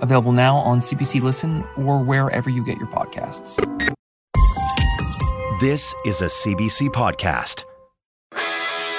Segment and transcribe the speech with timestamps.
[0.00, 3.56] available now on CBC Listen or wherever you get your podcasts.
[5.60, 7.64] This is a CBC podcast.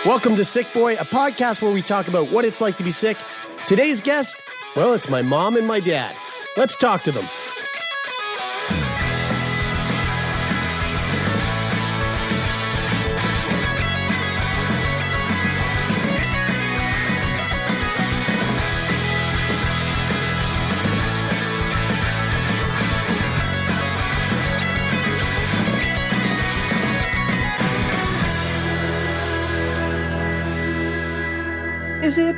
[0.06, 3.18] Welcome to Sickboy, a podcast where we talk about what it's like to be sick.
[3.68, 4.38] Today's guest,
[4.76, 6.16] well, it's my mom and my dad.
[6.58, 7.28] Let's talk to them.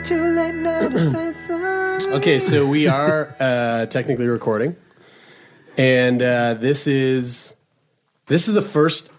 [0.03, 2.13] Too late now to say sorry?
[2.13, 4.75] Okay, so we are uh, technically recording,
[5.77, 7.55] and uh, this is
[8.27, 9.11] this is the first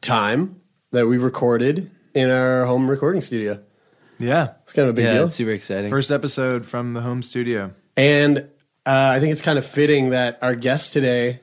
[0.00, 0.60] time
[0.92, 3.62] that we've recorded in our home recording studio.
[4.18, 4.54] Yeah.
[4.62, 5.26] It's kind of a big yeah, deal.
[5.26, 5.90] it's super exciting.
[5.90, 7.74] First episode from the home studio.
[7.96, 8.38] And
[8.86, 11.40] uh, I think it's kind of fitting that our guest today,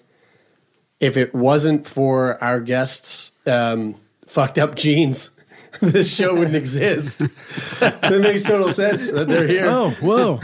[1.00, 5.32] if it wasn't for our guests' um, fucked up genes,
[5.82, 7.22] this show wouldn't exist.
[7.82, 9.68] it makes total sense that they're here.
[9.68, 10.40] Oh, whoa.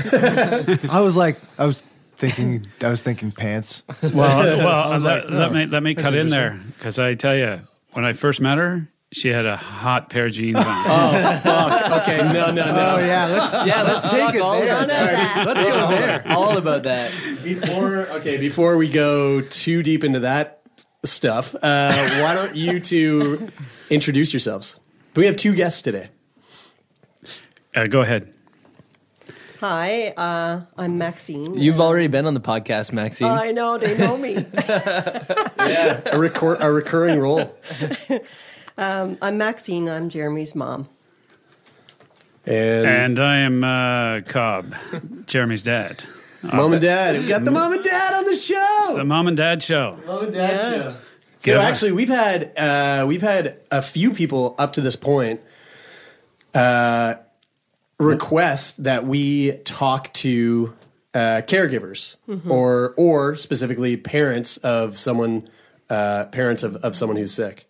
[0.89, 1.81] I was like, I was
[2.15, 3.83] thinking, I was thinking pants.
[4.01, 7.15] Well, well, was let, like, let oh, me let me cut in there because I
[7.15, 7.59] tell you,
[7.91, 10.65] when I first met her, she had a hot pair of jeans on.
[10.65, 12.01] Oh, fuck.
[12.01, 12.95] Okay, no, no, no.
[12.95, 13.27] Oh, yeah.
[13.27, 14.73] Let's, yeah, let's take it all there.
[14.73, 15.45] about that.
[15.45, 16.23] Let's go there.
[16.27, 17.11] All about that.
[17.43, 20.61] Before, okay, before we go too deep into that
[21.05, 23.49] stuff, uh, why don't you two
[23.91, 24.79] introduce yourselves?
[25.15, 26.09] We have two guests today.
[27.75, 28.33] Uh, go ahead.
[29.59, 31.57] Hi, uh, I'm Maxine.
[31.57, 33.27] You've already been on the podcast, Maxine.
[33.27, 34.45] I know they know me.
[35.63, 37.55] Yeah, a, recor- a recurring role.
[38.77, 39.87] um, I'm Maxine.
[39.87, 40.89] I'm Jeremie's mom.
[42.45, 44.75] And, And I am uh, Cob,
[45.25, 46.03] Jeremie's dad.
[46.43, 47.15] mom and dad.
[47.17, 48.77] We got the mom and dad on the show.
[48.81, 49.97] It's the mom and dad show.
[50.05, 50.95] Mom and dad show.
[51.43, 55.41] So actually, we've had uh, we've had a few people up to this point
[56.53, 57.15] uh,
[57.99, 60.73] request that we talk to
[61.13, 62.15] uh, caregivers
[62.49, 65.49] or or specifically parents of someone
[65.89, 67.69] uh, parents of, of someone who's sick.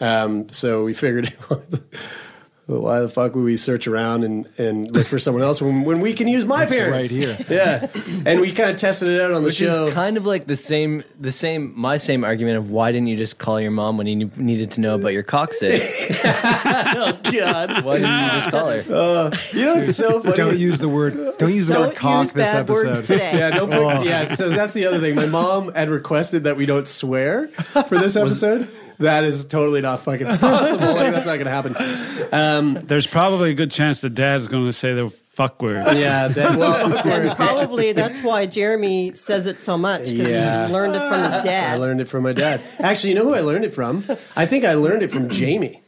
[0.00, 1.36] Um, so we figured.
[2.78, 6.00] Why the fuck would we search around and, and look for someone else when, when
[6.00, 7.12] we can use my It's parents?
[7.12, 7.36] right here.
[7.50, 7.88] Yeah.
[8.24, 9.86] And we kind of tested it out on the Which show.
[9.86, 13.16] is kind of like the same, the same, my same argument of why didn't you
[13.16, 15.84] just call your mom when you needed to know about your coccyx?
[16.24, 17.84] oh, God.
[17.84, 18.84] Why didn't you just call her?
[18.88, 20.36] Uh, you know, it's so funny.
[20.36, 23.14] Don't use the word, don't use the Don't word cock use this bad words episode.
[23.14, 23.38] today.
[23.38, 24.02] Yeah, don't put, oh.
[24.02, 24.34] yeah.
[24.34, 25.14] So that's the other thing.
[25.16, 28.68] My mom had requested that we don't swear for this episode.
[29.00, 30.94] That is totally not fucking possible.
[30.94, 32.28] Like that's not going to happen.
[32.32, 35.84] Um, There's probably a good chance that dad's going to say the fuck word.
[35.96, 36.28] yeah.
[36.28, 40.66] That, well, And probably that's why Jeremie says it so much because Yeah.
[40.66, 41.72] he learned it from his dad.
[41.74, 42.60] I learned it from my dad.
[42.78, 44.04] Actually, you know who I learned it from?
[44.36, 45.80] I think I learned it from Jamie,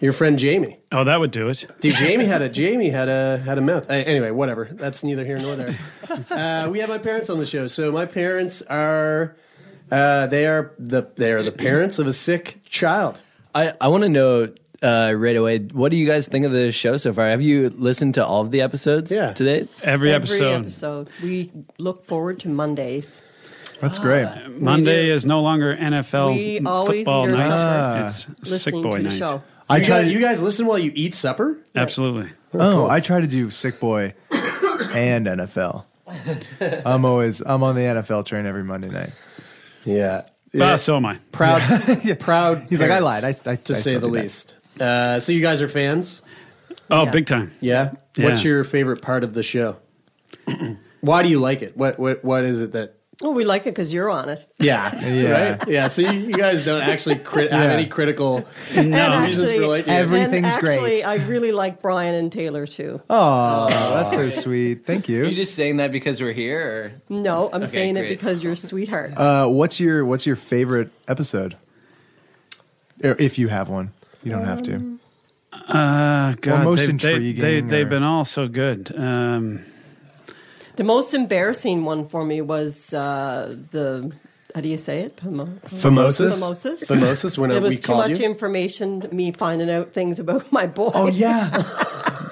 [0.00, 0.78] your friend Jamie.
[0.92, 1.64] Oh, that would do it.
[1.80, 3.90] Dude, Jamie had a Jamie had a had a mouth.
[3.90, 4.68] Uh, anyway, whatever.
[4.72, 5.74] That's neither here nor there.
[6.30, 7.66] Uh, we have my parents on the show.
[7.66, 9.34] So my parents are
[9.90, 13.20] uh, they are the they are the parents of a sick child.
[13.54, 14.52] I, I want to know
[14.82, 17.26] uh, right away, what do you guys think of the show so far?
[17.28, 19.32] Have you listened to all of the episodes Yeah.
[19.32, 19.68] to date?
[19.82, 20.60] Every, Every episode.
[20.60, 21.10] episode.
[21.22, 23.22] We look forward to Mondays.
[23.80, 24.28] That's great.
[24.60, 28.08] Monday is no longer NFL We always football night.
[28.10, 29.12] supper It's sick boy to the night.
[29.12, 29.42] show.
[29.68, 31.58] I You try guys, to, you guys listen while you eat supper?
[31.74, 32.30] Absolutely.
[32.54, 34.14] oh, I try to do sick boy
[34.94, 35.84] and NFL.
[36.84, 39.10] I'm always, I'm on the NFL train every Monday night.
[39.84, 40.22] Yeah.
[40.60, 41.18] Ah, so am I.
[41.32, 41.60] proud,
[42.20, 42.66] proud.
[42.68, 43.24] He's like, I lied.
[43.24, 44.56] I- I- to I say the least.
[44.80, 46.22] Uh, so you guys are fans?
[46.90, 47.10] Oh, Yeah.
[47.10, 47.52] big time.
[47.60, 47.92] Yeah.
[48.16, 48.24] Yeah.
[48.24, 49.76] What's your favorite part of the show?
[51.00, 51.76] Why do you like it?
[51.76, 52.94] What what what is it that?
[53.22, 54.50] Oh, we like it because you're on it.
[54.58, 54.98] Yeah.
[55.04, 55.56] Yeah.
[55.58, 55.68] Right.
[55.68, 55.88] Yeah.
[55.88, 57.76] So you, you guys don't actually crit- have Yeah.
[57.76, 58.94] any critical And
[59.26, 59.96] reasons for liking it.
[59.96, 60.72] Everything's and great.
[60.78, 63.02] actually, I really like Brian and Taylor too.
[63.10, 64.86] Oh, that's so sweet.
[64.86, 65.20] Thank you.
[65.20, 65.36] Are you you.
[65.36, 66.60] just saying that because we're here?
[66.60, 66.92] Or?
[67.14, 69.20] No, I'm Okay, saying it because you're sweethearts.
[69.20, 71.56] Uh, what's your What's your favorite episode?
[73.00, 74.98] If you have one, you don't have to.
[75.52, 78.92] Uh, God, most they, They, intriguing they, they've or- been all so good.
[78.96, 79.64] Um,
[80.80, 84.10] the most embarrassing one for me was uh, the
[84.54, 85.16] how do you say it?
[85.16, 86.40] Phimo- Phimosis?
[86.40, 86.86] Phimosis.
[86.88, 88.24] Phimosis, when, it was we too much you?
[88.24, 89.06] information.
[89.12, 90.90] Me finding out things about my boy.
[90.94, 91.50] Oh yeah.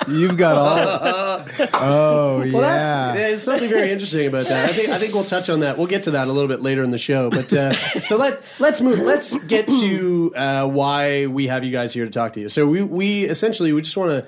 [0.08, 1.44] You've got all.
[1.74, 2.52] Oh yeah.
[2.54, 4.70] Well, that's there's something very interesting about that.
[4.70, 5.76] I think I think we'll touch on that.
[5.76, 7.28] We'll get to that a little bit later in the show.
[7.28, 9.00] But uh, so let let's move.
[9.00, 12.48] Let's get to uh, why we have you guys here to talk to you.
[12.48, 14.26] So we we essentially we just want to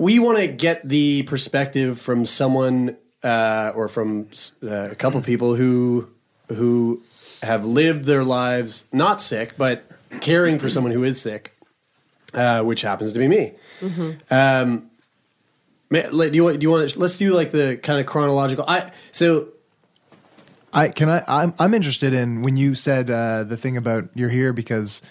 [0.00, 4.28] we want to get the perspective from someone uh, or from
[4.62, 6.08] uh, a couple people who
[6.48, 7.02] who
[7.42, 9.84] have lived their lives not sick but
[10.22, 11.54] caring for someone who is sick,
[12.32, 13.52] uh, which happens to be me.
[14.30, 14.90] Um,
[15.90, 16.60] Ma- like, do you want?
[16.60, 16.88] Do you want?
[16.88, 18.64] To, let's do like the kind of chronological.
[18.66, 19.48] I so
[20.72, 24.30] I can I I'm I'm interested in when you said uh, the thing about you're
[24.30, 25.02] here because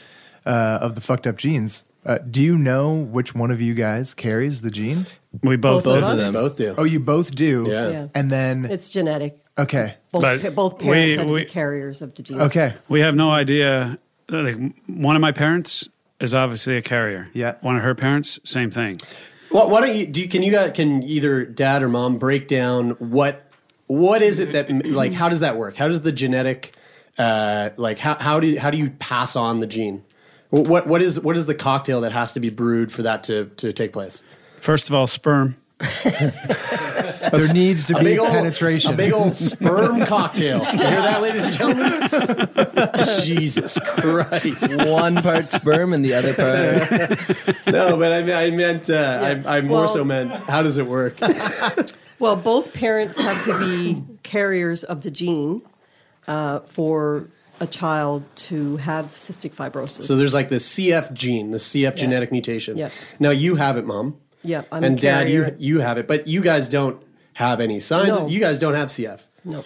[0.45, 1.85] uh, of the fucked up genes.
[2.09, 5.05] Uh, do you know which one of you guys carries the gene?
[5.43, 6.07] We both, Both of do.
[6.07, 6.17] us?
[6.17, 6.33] them.
[6.33, 6.73] both do.
[6.75, 7.67] Oh, you both do.
[7.69, 7.89] Yeah.
[7.89, 8.07] Yeah.
[8.15, 9.37] And then It's genetic.
[9.59, 12.41] okay, Both, But both parents we- had to we- be carriers of the gene.
[12.41, 13.99] okay, We have no idea.
[14.27, 14.55] Like
[14.87, 15.87] one of my parents
[16.19, 17.27] is obviously a carrier.
[17.33, 17.55] Yeah.
[17.61, 18.97] One of her parents, same thing.
[19.51, 20.07] Why, why don't you?
[20.07, 23.45] Do you, can you guys can either dad or mom break down what
[23.85, 25.77] what is it that like how does that work?
[25.77, 26.73] How does the genetic
[27.19, 30.03] uh, like how how do you, how do you pass on the gene?
[30.49, 33.45] What what is what is the cocktail that has to be brewed for that to
[33.57, 34.23] to take place?
[34.59, 35.55] First of all, sperm.
[36.03, 38.93] there needs to A be big old penetration.
[38.95, 40.59] a big old sperm cocktail.
[40.59, 43.21] You hear that, ladies and gentlemen?
[43.23, 44.73] Jesus Christ!
[44.75, 47.65] One part sperm and the other part.
[47.67, 50.85] No, but I, I meant uh, I, I more Well- so meant how does it
[50.87, 51.15] work?
[52.17, 55.61] Well, both parents have to be carriers of the gene
[56.27, 57.29] uh, for
[57.59, 60.03] a child to have cystic fibrosis.
[60.03, 62.77] So there's like the CF gene, the CF genetic mutation.
[62.77, 62.89] Yeah.
[63.19, 64.17] Now you have it, mom.
[64.43, 67.01] Yeah, I'm and a dad, you you have it, but you guys don't
[67.33, 68.09] have any signs.
[68.09, 68.27] No.
[68.27, 69.19] You guys don't have CF.
[69.43, 69.63] no.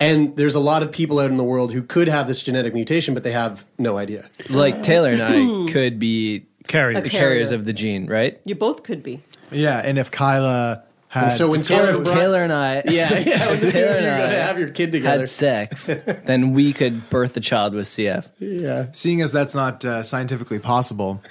[0.00, 2.72] And there's a lot of people out in the world who could have this genetic
[2.72, 4.28] mutation, but they have no idea.
[4.48, 6.98] Like uh, Taylor and I could be Carrier.
[6.98, 7.30] A the carrier.
[7.30, 8.38] carriers of the gene, right?
[8.44, 9.22] You both could be.
[9.50, 13.48] yeah, and if Kyla had And so when Taylor, Taylor, Taylor and I, yeah, yeah,
[13.50, 15.86] when the two Taylor of you and I gonna have your kid together, had sex,
[16.26, 18.28] then we could birth a child with CF.
[18.38, 18.86] yeah.
[18.92, 21.22] seeing as that's not uh, scientifically possible,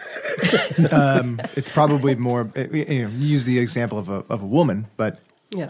[0.91, 2.49] um, it's probably more.
[2.57, 5.19] uh, You know, use the example of a of a woman, but
[5.51, 5.69] Yeah.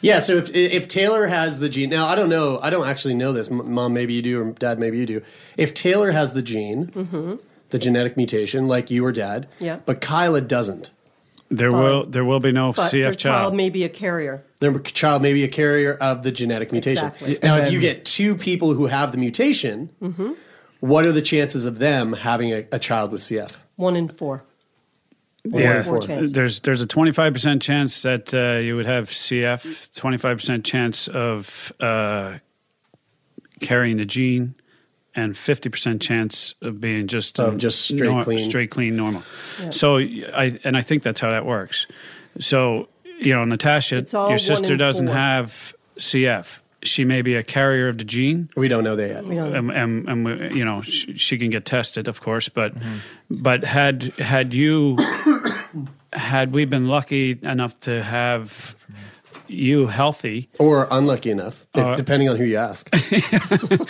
[0.00, 3.14] Yeah, so if if Taylor has the gene, now I don't know, I don't actually
[3.14, 3.48] know this.
[3.50, 5.22] Mom, maybe you do, or Dad, maybe you do.
[5.56, 7.38] If Taylor has the gene,
[7.70, 9.64] the genetic mutation, like you or Dad, Mm-hmm.
[9.64, 9.80] Yeah.
[9.86, 10.90] but Kyla doesn't,
[11.54, 13.40] There will there will be no But CF their child.
[13.40, 14.42] child may be a carrier.
[14.60, 17.06] their child may be a carrier of the genetic mutation.
[17.08, 17.38] Exactly.
[17.42, 20.32] Now, And if you get two people who have the mutation, Mm-hmm.
[20.80, 23.52] what are the chances of them having a, a child with CF?
[23.76, 24.44] One in four.
[25.44, 26.32] yeah, four chances.
[26.32, 31.08] there's there's a 25 percent chance that uh, you would have CF, 25 percent chance
[31.08, 32.38] of uh,
[33.60, 34.54] carrying the gene,
[35.14, 38.48] and 50 percent chance of being just Of just straight clean.
[38.50, 39.22] straight clean, normal.
[39.70, 41.86] So I and I think that's how that works.
[42.40, 42.88] So
[43.18, 45.14] you know, Natasha, your sister doesn't four.
[45.14, 46.58] have CF.
[46.84, 48.50] She may be a carrier of the gene.
[48.56, 49.24] We don't know that yet.
[49.24, 52.48] We and, and, and we- you know she, she can get tested, of course.
[52.48, 52.96] But mm-hmm.
[53.30, 54.98] but had had you
[56.12, 58.74] had we been lucky enough to have
[59.52, 62.88] you healthy, Or unlucky enough, if, Uh, depending on who you ask.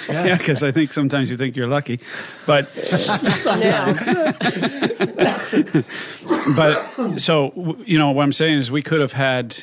[0.08, 2.00] yeah, because I think sometimes you think you're lucky,
[2.46, 2.64] but
[6.56, 9.62] but so you know what I'm saying is we could have had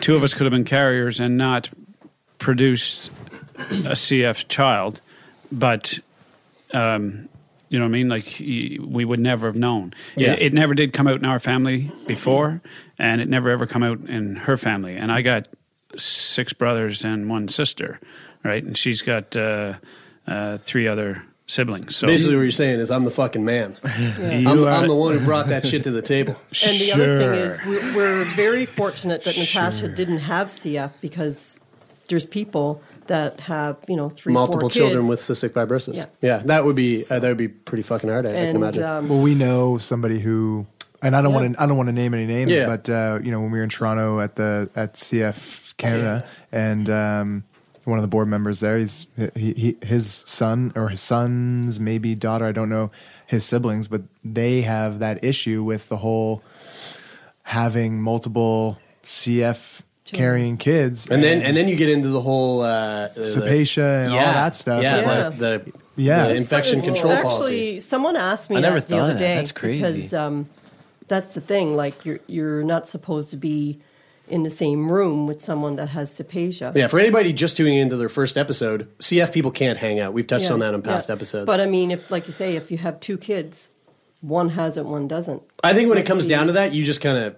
[0.00, 1.70] two of us could have been carriers and not
[2.38, 3.10] produced
[3.58, 5.00] a CF child,
[5.50, 5.98] but
[6.72, 7.28] um,
[7.70, 8.08] you know what I mean.
[8.10, 9.94] Like y- we would never have known.
[10.16, 10.32] Yeah.
[10.34, 12.60] It, it never did come out in our family before,
[12.98, 14.96] and it never ever come out in her family.
[14.96, 15.48] And I got
[15.96, 17.98] six brothers and one sister,
[18.44, 18.62] right?
[18.62, 19.74] And she's got uh,
[20.26, 21.96] uh, three other siblings.
[21.96, 23.76] So Basically, what you're saying is I'm the fucking man.
[23.98, 26.36] you I'm, are- I'm the one who brought that shit to the table.
[26.64, 31.58] and the other thing is, we're, we're very fortunate that Natasha didn't have CF because
[32.08, 35.08] there's people that have, you know, three, Multiple four children kids.
[35.08, 35.96] with cystic fibrosis.
[35.96, 36.04] Yeah.
[36.22, 38.24] Yeah, that would be uh, that would be pretty fucking hard.
[38.26, 38.82] I, I can imagine.
[38.84, 40.66] um, well, we know somebody who,
[41.02, 42.66] and I don't want to I don't want to name any names, Yeah.
[42.66, 46.88] but uh, you know when we were in Toronto at the at CF Canada, and
[46.88, 47.44] um,
[47.84, 52.14] one of the board members there, he's he, he his son or his son's maybe
[52.14, 52.90] daughter, I don't know
[53.26, 56.42] his siblings, but they have that issue with the whole
[57.44, 63.08] having multiple CF carrying kids, and then and then you get into the whole uh,
[63.08, 64.82] the- Cepacia and all that stuff.
[64.82, 65.28] Yeah, Yeah.
[65.28, 66.26] like the Yeah.
[66.28, 67.78] the infection It's- control actually, policy.
[67.80, 69.18] someone asked me I never that the other that.
[69.18, 69.82] day That's crazy.
[69.82, 70.48] because um,
[71.08, 71.76] that's the thing.
[71.76, 73.78] Like you're you're not supposed to be
[74.28, 76.74] in the same room with someone that has Cepacia.
[76.76, 80.12] Yeah, for anybody just tuning into their first episode, CF people can't hang out.
[80.12, 81.14] We've touched Yeah, on that in past yeah.
[81.16, 81.46] episodes.
[81.46, 83.70] But I mean, if like you say, if you have two kids,
[84.20, 85.42] one has it, one doesn't.
[85.64, 87.34] I think when it comes be- down to that, you just kind of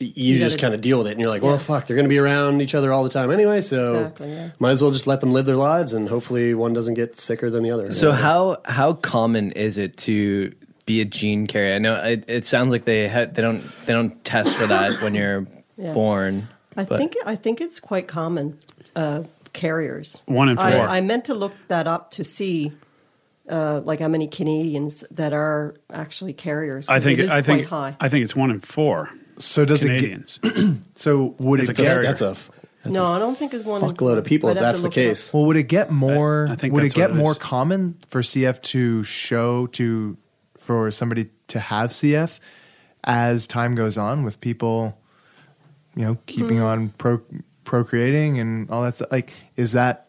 [0.00, 1.58] you, You just kind of deal with it, and you're like, well, Yeah.
[1.58, 4.50] fuck, they're going to be around each other all the time anyway, so Exactly, yeah.
[4.58, 7.48] might as well just let them live their lives, and hopefully one doesn't get sicker
[7.50, 7.92] than the other.
[7.92, 10.52] So how how common is it to
[10.84, 11.74] be a gene carrier?
[11.74, 15.00] I know it, it sounds like they ha- they don't they don't test for that
[15.02, 15.46] when you're
[15.78, 15.92] Yeah.
[15.92, 16.48] born.
[16.76, 18.58] I but- think I think it's quite common.
[18.94, 19.22] Uh,
[19.54, 20.20] carriers.
[20.26, 20.64] One in four.
[20.66, 22.72] I, I meant to look that up to see,
[23.48, 26.88] uh, like how many Canadians that are actually carriers.
[26.90, 27.96] I think it is I think quite high.
[28.00, 29.10] I think it's one in four.
[29.38, 30.38] So does Canadians.
[30.42, 32.02] it get, so would It's it a get carrier.
[32.08, 32.36] that's a
[32.82, 33.82] that's no, a I don't think it's one.
[33.82, 35.08] in fuckload of people I'd if have that's to the look it up.
[35.10, 35.34] case.
[35.34, 37.38] well would it get more I think would it that's get what it more is.
[37.38, 40.16] common for CF to show to
[40.58, 42.38] for somebody to have CF
[43.04, 44.98] as time goes on with people
[45.94, 46.64] you know keeping Hmm.
[46.64, 47.20] on pro,
[47.64, 50.08] procreating and all that stuff like is that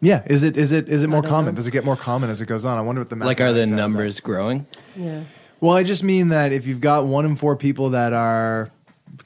[0.00, 1.56] yeah is it is it is it more common know.
[1.56, 3.52] does it get more common as it goes on i wonder what the like are
[3.52, 3.76] the mathematics are of that.
[3.76, 4.66] numbers growing?
[4.96, 5.20] Yeah.
[5.60, 8.70] Well, I just mean that if you've got one in four people that are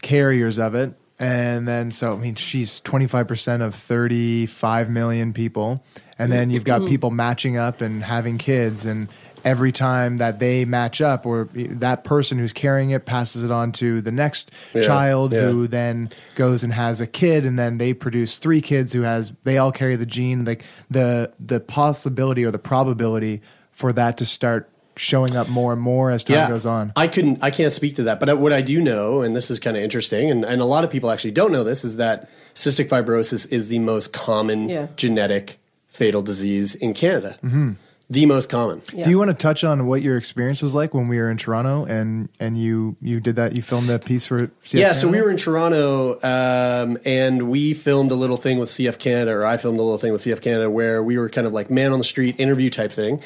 [0.01, 4.89] carriers of it, and then so I mean, she's twenty five percent of thirty five
[4.89, 5.85] million people,
[6.19, 9.09] and then you've got people matching up and having kids, and
[9.45, 13.73] every time that they match up, or that person who's carrying it passes it on
[13.73, 15.43] to the next Yeah, child, yeah.
[15.43, 19.35] who then goes and has a kid, and then they produce three kids who has
[19.45, 20.45] they all carry the gene.
[20.45, 25.81] Like the the possibility or the probability for that to start showing up more and
[25.81, 26.93] more as time goes on.
[26.97, 28.21] I couldn't, I can't speak to that.
[28.21, 30.85] But what I do know, and this is kind of interesting, and, and a lot
[30.85, 34.89] of people actually don't know this, is that cystic fibrosis is the most common Yeah.
[34.97, 35.59] genetic
[35.89, 37.37] fatal disease in Canada.
[37.43, 37.73] Mm-hmm.
[38.11, 38.83] The most common.
[38.93, 39.05] Yeah.
[39.05, 41.39] Do you want to touch on what your experience was like when we were in
[41.39, 45.09] Toronto and and you you did that you filmed that piece for CF yeah, so
[45.09, 49.47] we were in Toronto, um, and we filmed a little thing with CF Canada, or
[49.47, 51.91] I filmed a little thing with CF Canada, where we were kind of like man
[51.93, 53.23] on the street interview type thing,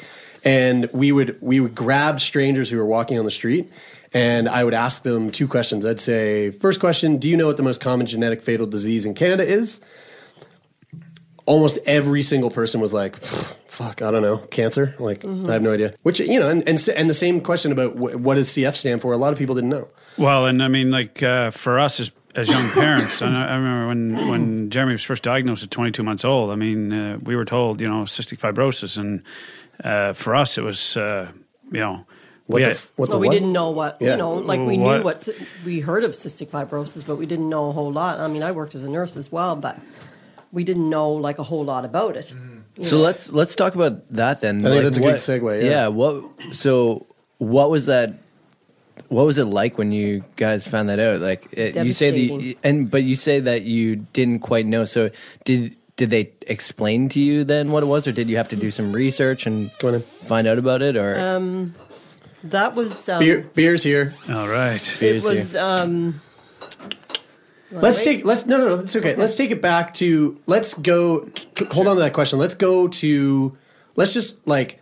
[0.47, 3.69] and we would we would grab strangers who were walking on the street,
[4.13, 5.85] and I would ask them two questions.
[5.85, 9.13] I'd say, first question, do you know what the most common genetic fatal disease in
[9.13, 9.81] Canada is?
[11.45, 15.73] Almost every single person was like, "Fuck, I don't know, cancer." Like, I have no
[15.73, 15.93] idea.
[16.03, 19.01] Which you know, and and, and the same question about wh- what does CF stand
[19.01, 19.11] for?
[19.11, 19.89] A lot of people didn't know.
[20.17, 23.55] Well, and I mean, like uh, for us as as young parents, and I, I
[23.55, 26.51] remember when when Jeremie was first diagnosed at 22 months old.
[26.51, 29.23] I mean, uh, we were told, you know, cystic fibrosis, and
[29.83, 31.29] uh, for us, it was, uh,
[31.71, 32.05] you know,
[32.47, 34.11] What we the had- f- what Well, the we didn't know what Yeah.
[34.11, 34.33] you know.
[34.35, 35.29] Like we What- knew what
[35.65, 38.19] we heard of cystic fibrosis, but we didn't know a whole lot.
[38.19, 39.77] I mean, I worked as a nurse as well, but
[40.53, 42.33] we didn't know like a whole lot about it.
[42.79, 43.03] So know.
[43.03, 44.65] let's let's talk about that then.
[44.65, 45.87] I think that's a good segue, yeah.
[45.87, 46.23] What?
[46.51, 47.05] So
[47.39, 48.13] what was that?
[49.09, 51.21] What was it like when you guys found that out?
[51.21, 54.85] Like it, you say the and but you say that you didn't quite know.
[54.85, 55.09] So
[55.45, 58.55] did did they explain to you then what it was, or did you have to
[58.55, 60.95] do some research and Go find out about it?
[60.95, 61.15] Or
[62.45, 64.13] that was um, Beer, beer's here.
[64.29, 64.75] all right.
[64.81, 65.33] it Beers here.
[65.33, 65.55] was.
[65.55, 66.21] Um,
[67.69, 68.03] Let's wait.
[68.05, 69.15] take let's no no no it's okay.
[69.15, 71.25] Let's take it back to let's go
[71.57, 72.39] c- hold on to that question.
[72.39, 73.57] Let's go to
[73.97, 74.81] let's just like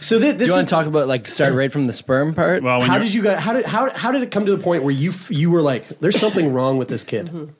[0.00, 1.92] so thi- do this you is want to talk about like start right from the
[1.92, 2.64] sperm part?
[2.64, 4.56] Well, when how you're- did you guys how did how how did it come to
[4.56, 7.54] the point where you f- you were like there's something wrong with this kid.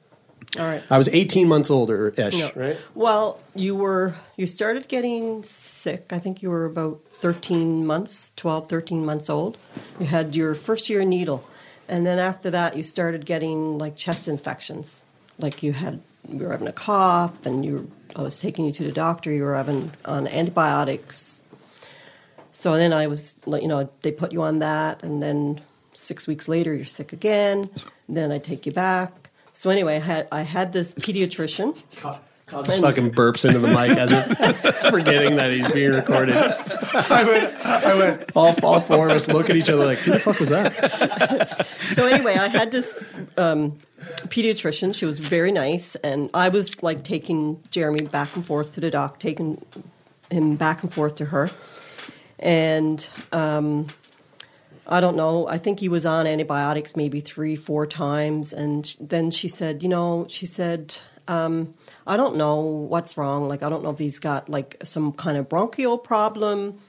[0.57, 0.81] All right.
[0.89, 2.51] I was 18 months older ish, No.
[2.55, 2.77] right?
[2.95, 6.11] Well, you were you started getting sick.
[6.11, 9.57] I think you were about 13 months, 12, 13 months old.
[9.99, 11.43] You had your first year needle.
[11.87, 15.03] And then after that you started getting like chest infections.
[15.37, 18.83] Like you had you were having a cough and you I was taking you to
[18.83, 21.43] the doctor, you were having on antibiotics.
[22.51, 25.61] So then I was like, you know, they put you on that and then
[25.93, 27.69] 6 weeks later you're sick again.
[28.07, 29.18] Then I take you back.
[29.59, 31.75] So anyway, I had I had this pediatrician
[32.63, 36.37] Just fucking burps into the mic as if forgetting that he's being recorded.
[36.37, 40.13] I went, I went, all, all four of us look at each other like, who
[40.13, 41.67] the fuck was that?
[41.91, 43.77] so anyway, I had this um,
[44.29, 44.95] pediatrician.
[44.95, 48.89] She was very nice, and I was like taking Jeremie back and forth to the
[48.89, 49.61] doc, taking
[50.31, 51.51] him back and forth to her,
[52.39, 53.87] and um,
[54.89, 55.47] I don't know.
[55.47, 59.89] I think he was on antibiotics maybe three, four times, and then she said, you
[59.89, 60.97] know, she said.
[61.27, 61.75] Um,
[62.07, 63.47] I don't know what's wrong.
[63.47, 66.79] Like, I don't know if he's got like some kind of bronchial problem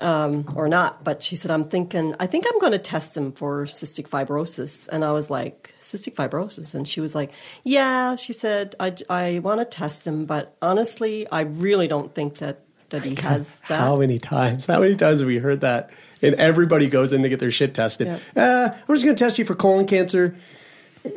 [0.00, 1.04] or not.
[1.04, 4.88] But she said, I'm thinking, I think I'm going to test him for cystic fibrosis.
[4.88, 6.74] And I was like, cystic fibrosis?
[6.74, 7.32] And she was like,
[7.64, 8.16] yeah.
[8.16, 12.60] She said, I, I want to test him, but honestly, I really don't think that,
[12.90, 13.80] that he has that.
[13.80, 14.66] How many times?
[14.66, 15.90] How many times have we heard that?
[16.22, 18.06] And everybody goes in to get their shit tested.
[18.34, 18.42] Yeah.
[18.42, 20.36] Uh, I'm just going to test you for colon cancer.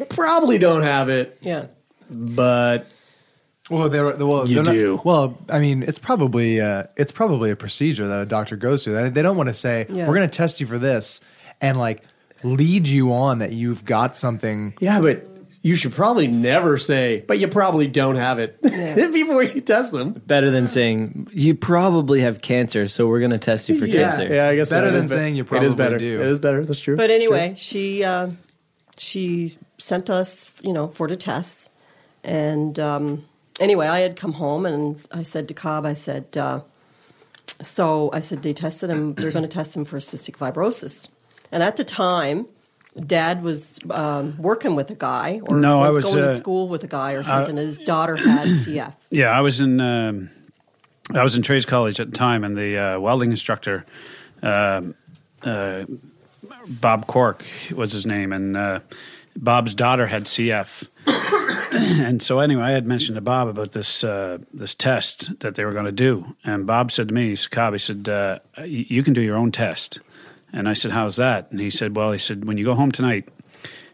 [0.09, 1.65] probably don't have it, Yeah.
[2.09, 2.87] but
[3.69, 5.01] Well, they're well, You they're not- do.
[5.03, 8.93] well, I mean, it's probably uh, it's probably a procedure that a doctor goes through.
[8.95, 10.07] They they don't want to say Yeah.
[10.07, 11.21] we're going to test you for this
[11.61, 12.03] and like
[12.43, 14.73] lead you on that you've got something.
[14.79, 15.25] yeah, but
[15.69, 18.59] you should probably never say, but you probably don't have it
[19.13, 20.13] before you test them.
[20.13, 24.09] Better than saying you probably have cancer, so we're going to test you for Yeah,
[24.09, 24.33] cancer.
[24.33, 25.97] yeah, I guess Better that than is be- saying you It is probably better.
[25.99, 26.21] do.
[26.21, 26.65] It is better.
[26.65, 26.95] That's true.
[26.97, 27.33] But It's true.
[27.35, 28.29] anyway, she uh,
[28.97, 31.69] she sent us, you know, for the tests.
[32.23, 33.25] And um,
[33.59, 36.61] anyway, I had come home and I said to Cob, I said, uh,
[37.61, 39.13] so I said they tested him.
[39.13, 41.09] They're going to test him for cystic fibrosis.
[41.51, 42.47] And at the time,
[43.05, 46.67] Dad was um, working with a guy, or No, I was, going uh, to school
[46.67, 47.57] with a guy, or something.
[47.57, 48.93] and his daughter had CF.
[49.09, 50.29] Yeah, I was in um,
[51.13, 53.85] I was in trades college at the time, and the uh, welding instructor,
[54.41, 54.95] um
[55.43, 55.85] uh,
[56.67, 58.79] Bob Cork was his name, and uh,
[59.35, 60.87] Bob's daughter had CF.
[62.01, 65.65] and so anyway, I had mentioned to Bob about this uh, this test that they
[65.65, 68.39] were going to do, and Bob said to me, he said, "Cob, he said uh,
[68.63, 69.99] you can do your own test."
[70.53, 72.91] And I said, "How's that?" And he said, "Well, he said when you go home
[72.91, 73.27] tonight,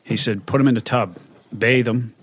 [0.04, 1.18] he said put them in the tub,
[1.58, 2.14] bathe them,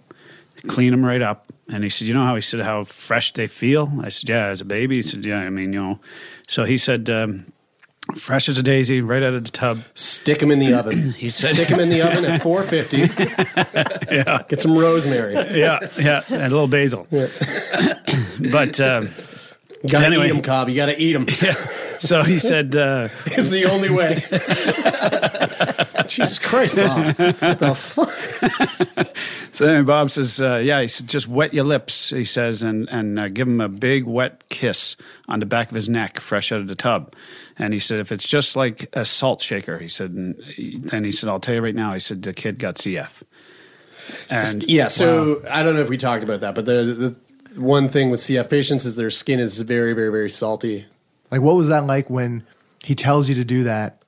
[0.68, 3.46] clean them right up." And he said, "You know how he said how fresh they
[3.46, 6.00] feel?" I said, "Yeah, as a baby." He said, "Yeah, I mean, you know."
[6.48, 7.52] So he said, um,
[8.16, 11.12] "Fresh as a daisy, right out of the tub." Stick them in the oven.
[11.16, 12.98] He said, Stick them in the oven at 450.
[14.14, 15.34] "Yeah, Get some rosemary.
[15.58, 19.10] yeah, yeah, and a little basil." but um,
[19.82, 20.26] You gotta Anyway.
[20.28, 20.68] eat them, Cob.
[20.68, 21.26] You gotta eat them.
[22.02, 24.22] so he said, uh, It's the only way.
[26.08, 27.16] Jesus Christ, Bob.
[27.40, 29.08] What the fuck?
[29.54, 32.88] So then Bob says, uh, "Yeah." He said, "Just wet your lips," he says, and
[32.88, 34.96] and uh, give him a big wet kiss
[35.28, 37.14] on the back of his neck, fresh out of the tub.
[37.58, 41.04] And he said, "If it's just like a salt shaker," he said, and he- then
[41.04, 43.22] he said, "I'll tell you right now." He said, "The kid got CF."
[44.30, 46.72] And Yeah, so I don't know if we talked about that, but the,
[47.54, 50.86] the one thing with CF patients is their skin is very, very, very salty.
[51.32, 52.44] Like, what was that like when
[52.84, 54.02] he tells you to do that?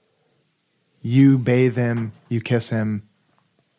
[1.02, 3.02] You bathe him, you kiss him.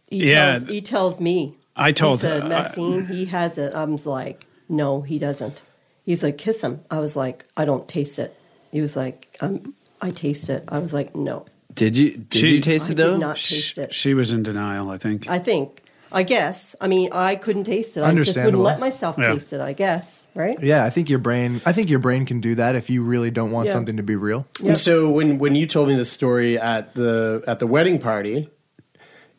[0.09, 0.53] He Yeah.
[0.59, 1.55] tells, he tells me.
[1.75, 2.27] I told him.
[2.31, 3.73] he said, her- Maxine, he has it.
[3.73, 5.61] I was like, no, he doesn't.
[6.03, 6.81] He was like, kiss him.
[6.91, 8.35] I was like, I don't taste it.
[8.71, 10.63] He was like, um, I taste it.
[10.67, 13.11] I was like, no, Did you did She- you taste it though?
[13.11, 13.93] did not Sh- taste it.
[13.93, 14.89] she was in denial.
[14.89, 15.29] I think.
[15.29, 15.81] I think,
[16.11, 16.75] I guess.
[16.79, 18.03] I mean, I couldn't taste it.
[18.03, 19.33] I just wouldn't let myself Yeah.
[19.33, 19.59] taste it.
[19.59, 20.57] I guess, right?
[20.61, 21.61] Yeah, I think your brain.
[21.65, 23.73] I think your brain can do that if you really don't want Yeah.
[23.73, 24.45] something to be real.
[24.65, 28.49] And so when when you told me the story at the at the wedding party,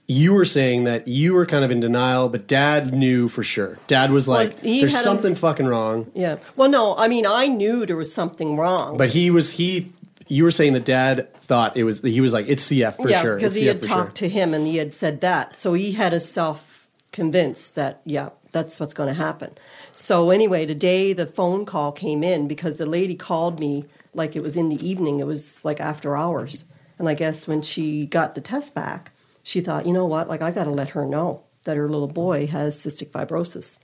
[0.09, 3.79] you were saying that you were kind of in denial, but Dad knew for sure.
[3.89, 6.37] Dad was like, he "There's had a- something fucking wrong," Yeah.
[6.55, 8.97] Well, no, I mean, I knew there was something wrong.
[8.97, 9.93] but he was he.
[10.29, 12.01] You were saying that Dad thought it was.
[12.01, 14.55] He was like, "It's CF for yeah, sure." because he CF had talked to him
[14.55, 15.57] and he had said that.
[15.57, 16.77] So he had himself
[17.17, 19.53] convinced that, yeah, that's what's going to happen.
[19.93, 24.37] So anyway, the day the phone call came in, because the lady called me like
[24.37, 26.67] it was in the evening, it was like after hours.
[26.99, 29.12] And I guess when she got the test back,
[29.43, 32.09] she thought, you know what, like I got to let her know that her little
[32.09, 33.79] boy has cystic fibrosis.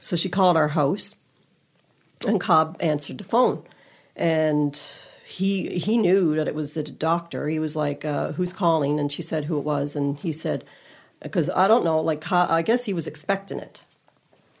[0.00, 1.14] So she called our house
[2.26, 3.62] and Cob answered the phone.
[4.14, 4.80] And
[5.26, 7.48] he he knew that it was the doctor.
[7.48, 10.64] He was like, uh, "Who's calling?" And she said who it was, and he said,
[11.20, 12.00] "Because I don't know.
[12.00, 13.82] Like, I guess he was expecting it,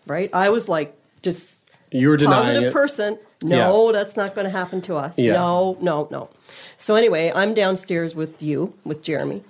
[0.06, 2.72] right?" I was like, just You were denying positive it.
[2.72, 3.18] person.
[3.42, 5.18] No, that's not going to happen to us.
[5.18, 5.34] Yeah.
[5.34, 6.30] No, no, no.
[6.78, 9.42] So anyway, I'm downstairs with you, with Jeremie,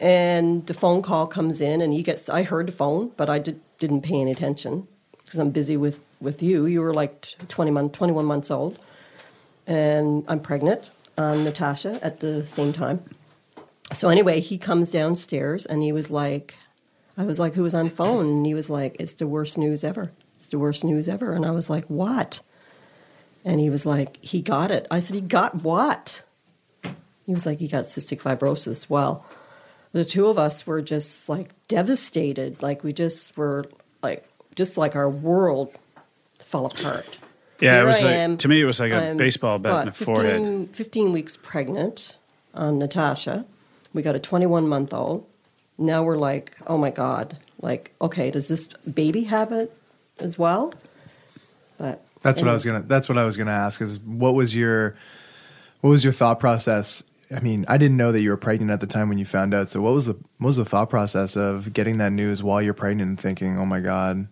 [0.00, 2.28] and the phone call comes in, and he gets.
[2.28, 4.86] I heard the phone, but I did, didn't pay any attention
[5.22, 6.64] because I'm busy with with you.
[6.66, 8.78] You were like 20 month, 21 months old,
[9.66, 13.02] and I'm pregnant on Natasha at the same time.
[13.92, 16.56] So anyway, he comes downstairs, and he was like,
[17.16, 18.26] I was like, who was on phone?
[18.26, 20.12] And he was like, it's the worst news ever.
[20.36, 21.32] It's the worst news ever.
[21.32, 22.42] And I was like, what?
[23.44, 24.86] And he was like, he got it.
[24.90, 26.22] I said, he got what?
[27.24, 28.90] He was like, he got cystic fibrosis.
[28.90, 29.24] Well,
[29.92, 32.60] the two of us were just like devastated.
[32.60, 33.64] Like we just were
[34.02, 35.74] like, just like our world
[36.38, 37.18] fell apart.
[37.60, 38.36] Yeah, it was I like am.
[38.38, 38.60] to me.
[38.60, 40.40] It was like a I'm, baseball bat in the what, forehead.
[40.40, 42.16] 15, 15 weeks pregnant
[42.54, 43.46] on Natasha.
[43.92, 45.26] We got a 21 month old.
[45.78, 47.38] Now we're like, oh my God.
[47.60, 49.76] Like, okay, does this baby have it
[50.18, 50.72] as well?
[51.78, 52.82] But That's what I was gonna.
[52.82, 53.80] That's what I was gonna ask.
[53.80, 54.96] Is what was your
[55.80, 57.02] what was your thought process?
[57.34, 59.52] I mean, I didn't know that you were pregnant at the time when you found
[59.52, 59.68] out.
[59.68, 62.74] So what was the what was the thought process of getting that news while you're
[62.74, 64.28] pregnant and thinking, oh my god,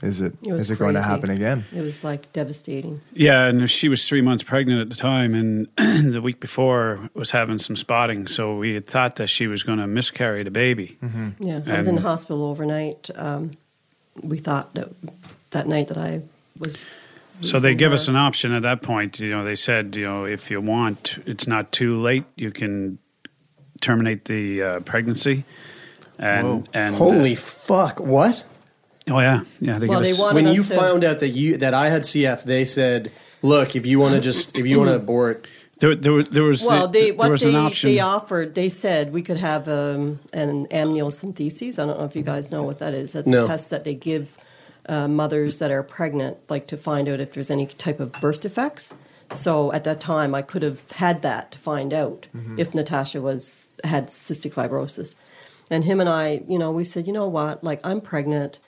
[0.00, 1.64] Is it It it going to happen again?
[1.74, 3.00] It was like devastating.
[3.14, 5.68] Yeah, and she was three months pregnant at the time, and
[6.12, 8.28] the week before was having some spotting.
[8.28, 10.98] So we had thought that she was going to miscarry the baby.
[11.40, 13.10] Yeah, I was in the hospital overnight.
[13.14, 13.52] Um,
[14.22, 14.90] we thought that
[15.50, 16.22] that night that I
[16.58, 17.00] was.
[17.40, 17.94] So they give her.
[17.94, 19.20] us an option at that point.
[19.20, 22.24] You know, they said, you know, if you want, it's not too late.
[22.36, 22.98] You can
[23.80, 25.44] terminate the uh, pregnancy.
[26.18, 28.00] And and Holy fuck!
[28.00, 28.44] What?
[29.10, 29.78] Oh yeah, yeah.
[29.78, 31.90] They Well, give they us, wanted when you to- found out that you that I
[31.90, 33.10] had CF, they said,
[33.42, 35.46] "Look, if you want to just if you want to abort,
[35.78, 37.90] there, there, was- there was Well, the- they there what was they an option.
[37.92, 38.54] they offered.
[38.54, 41.78] They said we could have um, an amniocentesis.
[41.82, 43.12] I don't know if you guys know what that is.
[43.12, 43.44] That's No.
[43.44, 44.36] a test that they give
[44.88, 48.40] uh, mothers that are pregnant, like to find out if there's any type of birth
[48.40, 48.94] defects.
[49.30, 53.74] So at that time, I could have had that to find out if Natasha was
[53.84, 55.14] had cystic fibrosis.
[55.70, 57.62] And him and I, you know, we said, you know what?
[57.62, 58.58] Like I'm pregnant.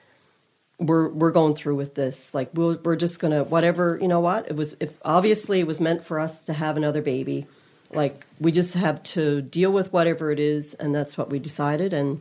[0.81, 2.35] We're we're going through with this.
[2.35, 3.99] Like we'll, we're just gonna whatever.
[4.01, 4.49] You know what?
[4.49, 7.47] It was if obviously it was meant for us to have another baby.
[7.93, 11.93] Like we just have to deal with whatever it is, and that's what we decided,
[11.93, 12.21] and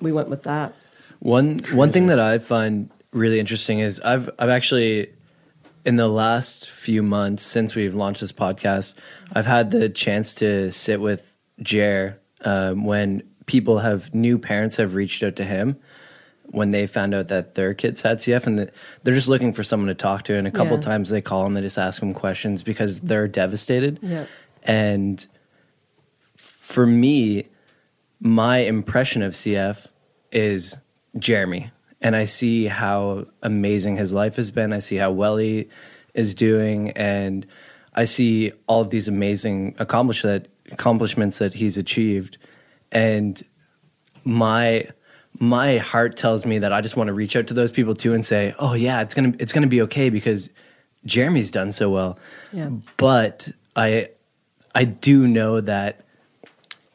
[0.00, 0.74] we went with that.
[1.20, 5.10] One one thing that I find really interesting is I've I've actually
[5.84, 8.94] in the last few months since we've launched this podcast,
[9.32, 14.94] I've had the chance to sit with Jer um, when people have new parents have
[14.94, 15.78] reached out to him
[16.52, 19.62] when they found out that their kids had CF and that they're just looking for
[19.64, 20.34] someone to talk to.
[20.36, 20.82] And a couple Yeah.
[20.82, 23.98] times they call him, they just ask them questions because they're devastated.
[24.02, 24.26] Yeah.
[24.64, 25.26] And
[26.36, 27.46] for me,
[28.20, 29.88] my impression of CF
[30.30, 30.78] is
[31.18, 31.70] Jeremie.
[32.00, 34.72] And I see how amazing his life has been.
[34.72, 35.68] I see how well he
[36.14, 36.90] is doing.
[36.92, 37.46] And
[37.94, 42.38] I see all of these amazing accomplish that, accomplishments that he's achieved.
[42.90, 43.42] And
[44.24, 44.88] my
[45.40, 48.12] my heart tells me that I just want to reach out to those people too
[48.14, 50.50] and say, "Oh yeah, it's gonna it's gonna be okay because
[51.04, 52.18] Jeremie's done so well."
[52.52, 52.70] Yeah.
[52.96, 54.10] But I
[54.74, 56.00] I do know that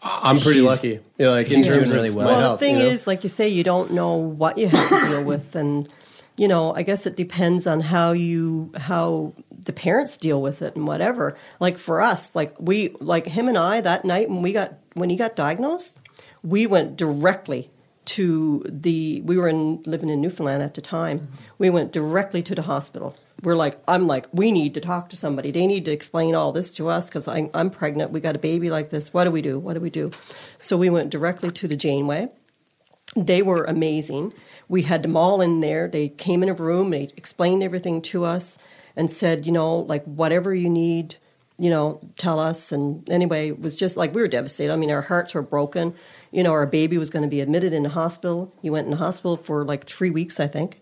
[0.02, 1.00] I'm pretty He's- lucky.
[1.18, 2.28] Yeah, like in he's terms doing really of well.
[2.28, 2.90] Well, health, the thing you know?
[2.90, 5.90] is, like you say, you don't know what you have to deal with, and
[6.38, 10.76] you know, I guess it depends on how you how the parents deal with it
[10.76, 11.36] and whatever.
[11.60, 15.10] Like for us, like we like him and I that night when we got when
[15.10, 15.98] he got diagnosed,
[16.44, 17.72] we went directly
[18.08, 21.20] to the we were in living in Newfoundland at the time.
[21.20, 21.36] Mm-hmm.
[21.58, 23.16] We went directly to the hospital.
[23.44, 25.52] We're like, I'm like, we need to talk to somebody.
[25.52, 28.12] They need to explain all this to us because I'm, I'm pregnant.
[28.12, 29.14] We got a baby like this.
[29.14, 29.60] What do we do?
[29.60, 30.12] What do we do?
[30.58, 32.30] So we went directly to the Janeway.
[33.16, 34.34] They were amazing.
[34.68, 35.88] We had them all in there.
[35.88, 36.90] They came in a room.
[36.90, 38.58] They explained everything to us
[38.96, 41.16] and said, you know, like whatever you need,
[41.60, 42.72] you know, tell us.
[42.72, 44.74] And anyway, it was just like we were devastated.
[44.74, 45.94] I mean, our hearts were broken.
[46.32, 48.54] You know, our baby was going to be admitted in the hospital.
[48.62, 50.82] He went in the hospital for like three weeks, I think.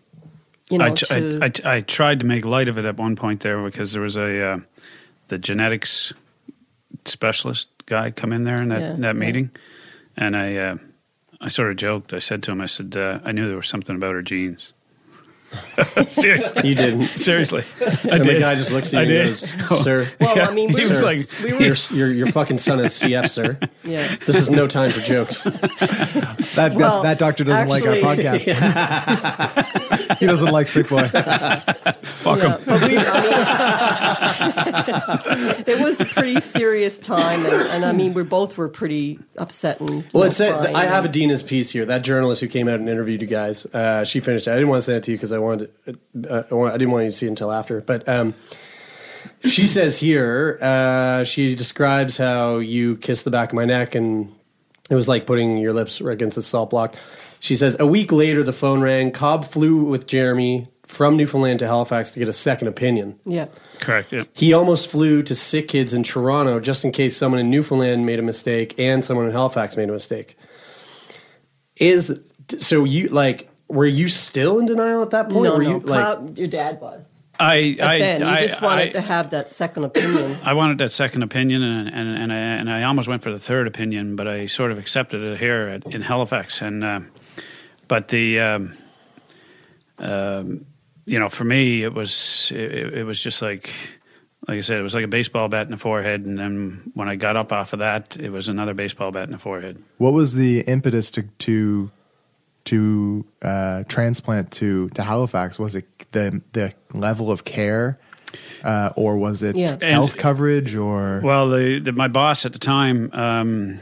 [0.69, 2.97] You know, I, t- to, I, I, I tried to make light of it at
[2.97, 4.58] one point there because there was a uh,
[5.27, 6.12] the genetics
[7.05, 9.13] specialist guy come in there in that Yeah, that yeah.
[9.13, 9.51] meeting,
[10.17, 10.77] and I uh,
[11.39, 12.13] I sort of joked.
[12.13, 14.73] I said to him, I said uh, I knew there was something about her genes.
[16.07, 17.03] Seriously, You didn't.
[17.17, 19.69] seriously, I And the guy just looks at I you and did.
[19.69, 22.27] goes, "Sir, well, I mean, we he were, was like, we were, your, your your
[22.27, 23.59] fucking son is CF, sir.
[23.83, 24.15] yeah.
[24.25, 25.43] This is no time for jokes."
[26.55, 30.17] That Well, that, that doctor doesn't like our actually- podcast.
[30.19, 31.07] he doesn't like sick boy.
[31.09, 32.61] Fuck Yeah, him.
[32.65, 34.33] but we, I
[35.35, 39.19] mean, it was a pretty serious time, and, and I mean, we both were pretty
[39.37, 40.03] upset and.
[40.13, 41.85] Well, know, it said I have and- Adina's piece here.
[41.85, 44.51] That journalist who came out and interviewed you guys, uh, she finished it.
[44.51, 45.71] I didn't want to send it to you because I wanted,
[46.29, 47.81] uh, I, want, I didn't want you to see it until after.
[47.81, 48.34] But um,
[49.43, 54.34] she says here, uh, she describes how you kissed the back of my neck, and
[54.89, 56.95] it was like putting your lips against a salt block.
[57.39, 59.12] She says a week later, the phone rang.
[59.12, 63.19] Cob flew with Jeremie from Newfoundland to Halifax to get a second opinion.
[63.25, 63.47] Yeah.
[63.79, 64.13] Correct.
[64.13, 64.23] Yeah.
[64.34, 68.19] He almost flew to sick kids in Toronto just in case someone in Newfoundland made
[68.19, 70.38] a mistake and someone in Halifax made a mistake.
[71.77, 72.19] Is
[72.60, 75.43] so you like were you still in denial at that point?
[75.43, 77.08] No, were no, you like your dad was.
[77.39, 80.39] I, But I, then you I, just wanted I, to have that second opinion.
[80.43, 83.39] I wanted that second opinion, and and and I, and I almost went for the
[83.39, 86.62] third opinion, but I sort of accepted it here at, in Halifax.
[86.62, 86.99] And uh,
[87.88, 88.78] but the um,
[89.99, 90.65] um,
[91.06, 93.73] you know, for me, it was it, it was just like
[94.47, 97.10] like I said, it was like a baseball bat in the forehead, and then when
[97.10, 99.82] I got up off of that, it was another baseball bat in the forehead.
[99.97, 101.91] What was the impetus to to
[102.65, 105.58] to uh, transplant to to Halifax?
[105.60, 107.99] Was it the the level of care,
[108.63, 109.78] uh, or was it Yeah.
[109.82, 113.80] health And- coverage, or Well, the, the, my boss at the time, um,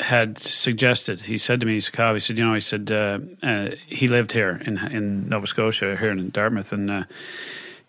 [0.00, 1.22] had suggested.
[1.22, 4.08] He said to me, he said, he said, you know, he said uh, uh, he
[4.08, 7.04] lived here in in Nova Scotia, here in Dartmouth, and uh,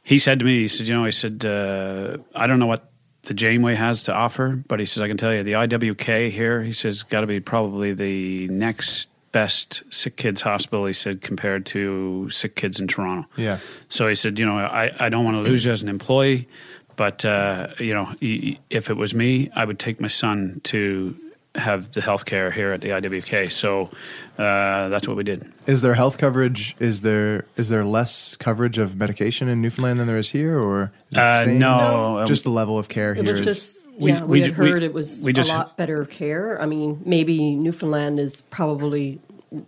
[0.04, 2.92] he said to me, he said, you know, he said, uh, I don't know what
[3.24, 6.62] the Janeway has to offer, but he says I can tell you the IWK here.
[6.64, 9.10] He says got to be probably the next
[9.42, 10.86] best sick kids hospital.
[10.88, 13.28] He said compared to sick kids in Toronto.
[13.36, 13.60] Yeah.
[13.90, 16.48] So he said, you know, I, I don't want to lose you as an employee,
[16.96, 21.16] but uh, you know, if it was me, I would take my son to
[21.56, 23.52] have the health care here at the IWK.
[23.52, 23.90] So
[24.38, 25.52] uh, that's what we did.
[25.66, 26.76] Is there health coverage?
[26.80, 30.92] Is there is there less coverage of medication in Newfoundland than there is here, or
[31.12, 31.60] is Uh, same?
[31.60, 34.22] no, just the level of care It here was is- just We- yeah.
[34.22, 36.62] We, we had ju- we- heard it was we just- a lot better care.
[36.62, 39.20] I mean, maybe Newfoundland is probably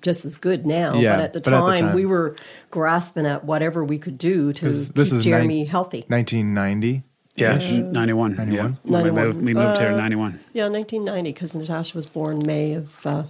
[0.01, 2.35] just as good now, Yeah, but, at the, but at the time, time- we were
[2.71, 6.05] grasping at whatever we could do to 'Cause keep this is Jeremie nine- healthy.
[6.09, 7.03] 1990.
[7.35, 7.71] Yeah, ish?
[7.71, 8.35] 91.
[8.35, 8.77] 91?
[8.83, 9.01] Yeah.
[9.03, 10.39] We moved, we moved here in Uh, 91.
[10.53, 13.23] Yeah, 1990, because Natasha was born May of uh,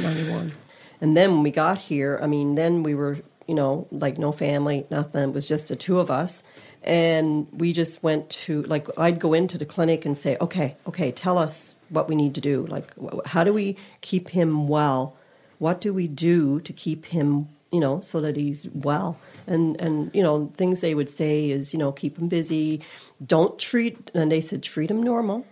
[0.00, 0.52] 91.
[1.00, 4.32] And then when we got here, I mean, then we were, you know, like no
[4.32, 5.28] family, nothing.
[5.30, 6.42] It was just the two of us.
[6.84, 11.12] And we just went to, like, I'd go into the clinic and say, okay, okay,
[11.12, 12.66] tell us what we need to do.
[12.66, 12.92] Like,
[13.26, 15.14] how do we keep him well?
[15.62, 19.16] What do we do to keep him, you know, so that he's well?
[19.46, 22.80] And, and you know, things they would say is, you know, keep him busy.
[23.24, 25.46] Don't treat, and they said, treat him normal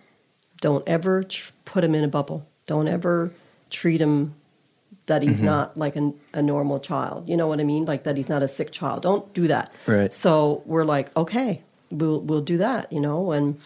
[0.60, 2.44] don't ever tr- put him in a bubble.
[2.66, 3.32] Don't ever
[3.70, 4.34] treat him
[5.06, 5.44] that he's Mhm.
[5.46, 7.28] not like an, a normal child.
[7.30, 7.86] You know what I mean?
[7.86, 9.00] Like that he's not a sick child.
[9.02, 9.72] Don't do that.
[9.86, 10.12] Right.
[10.12, 12.92] So we're like, okay, we'll we'll do that.
[12.92, 13.58] You know, and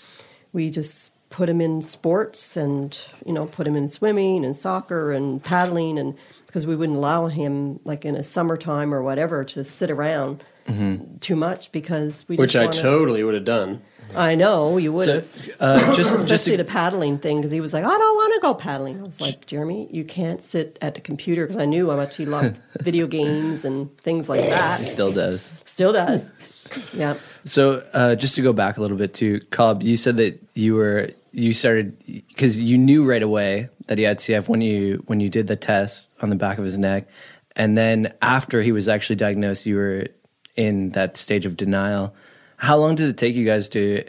[0.52, 5.10] we just put him in sports and you know put him in swimming and soccer
[5.10, 6.14] and paddling and
[6.54, 11.18] because we wouldn't allow him like in a summertime or whatever to sit around Mhm.
[11.18, 13.80] too much because we Which just I wanna- totally would have done.
[14.14, 15.28] I know you would So, have.
[15.58, 18.34] uh, just- especially just to- the paddling thing because he was like, I don't want
[18.34, 19.00] to go paddling.
[19.00, 22.16] I was like, Jeremie, you can't sit at the computer because I knew how much
[22.18, 24.80] he loved video games and things like that.
[24.82, 25.50] It still does.
[25.64, 26.30] Still does.
[26.96, 27.14] Yeah.
[27.46, 30.74] So, uh, just to go back a little bit to Cob, you said that you
[30.76, 35.20] were you started because you knew right away that he had CF when you when
[35.20, 37.06] you did the test on the back of his neck,
[37.56, 40.06] and then after he was actually diagnosed, you were
[40.56, 42.14] in that stage of denial.
[42.56, 44.04] How long did it take you guys to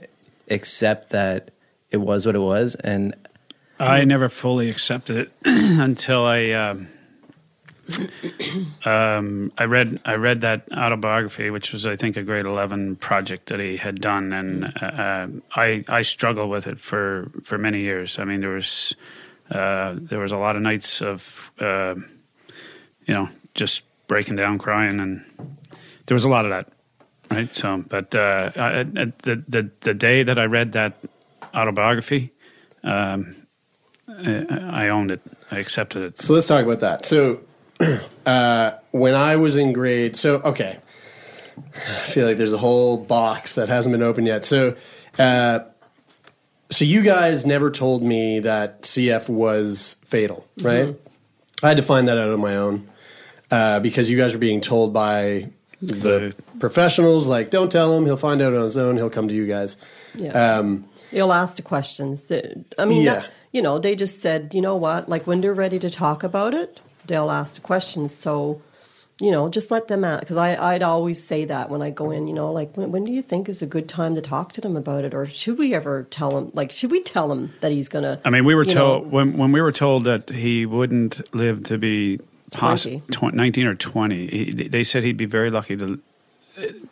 [0.49, 1.51] accept that
[1.91, 2.75] it was what it was?
[2.75, 3.15] And
[3.79, 6.87] I never fully accepted it until I um,
[8.85, 13.47] um, I read I read that autobiography, which was I think a grade eleven project
[13.47, 17.81] that he had done, and uh, uh, I I struggled with it for for many
[17.81, 18.17] years.
[18.17, 18.95] I mean, there was
[19.51, 21.95] uh, there was a lot of nights of uh,
[23.05, 25.23] you know just breaking down, crying, and
[26.05, 26.67] there was a lot of that,
[27.31, 27.55] right?
[27.55, 30.97] So, but uh, I, I- the the the day that I read that
[31.53, 32.31] autobiography.
[32.83, 33.35] Um,
[34.07, 34.45] I
[34.85, 35.21] I owned it.
[35.51, 36.17] I accepted it.
[36.19, 37.05] So let's talk about that.
[37.05, 37.41] So
[38.25, 40.77] uh, when I was in grade, so okay,
[41.57, 44.45] I feel like there's a whole box that hasn't been opened yet.
[44.45, 44.75] So,
[45.17, 45.59] uh,
[46.69, 50.87] so you guys never told me that CF was fatal, right?
[50.89, 50.95] Mhm.
[51.63, 52.87] I had to find that out on my own
[53.51, 55.49] uh, because you guys were being told by
[55.81, 58.05] the professionals, like, don't tell him.
[58.05, 58.97] He'll find out on his own.
[58.97, 59.77] He'll come to you guys.
[60.15, 60.57] Yeah.
[60.57, 62.31] Um, They'll ask the questions.
[62.79, 63.23] I mean, Yeah.
[63.51, 65.07] you know, they just said, you know what?
[65.07, 68.15] Like when they're ready to talk about it, they'll ask the questions.
[68.15, 68.61] So,
[69.21, 70.19] you know, just let them out.
[70.19, 73.11] Because I'd always say that when I go in, you know, like when, when do
[73.11, 75.73] you think is a good time to talk to them about it, or should we
[75.73, 76.51] ever tell them?
[76.53, 78.19] Like, should we tell him that he's gonna?
[78.25, 81.77] I mean, we were told when when we were told that he wouldn't live to
[81.77, 82.19] be
[82.51, 83.01] poss- 20.
[83.11, 84.27] tw- nineteen or twenty.
[84.27, 85.99] He, they said he'd be very lucky to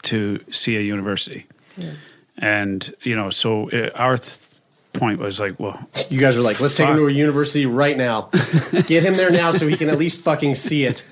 [0.03, 1.45] to see a university,
[1.77, 1.91] Yeah.
[2.37, 4.49] and you know, so uh, our th-
[4.93, 5.77] point was like, well,
[6.09, 8.29] you guys are like, let's take him to a university right now.
[8.85, 11.03] Get him there now so he can at least fucking see it.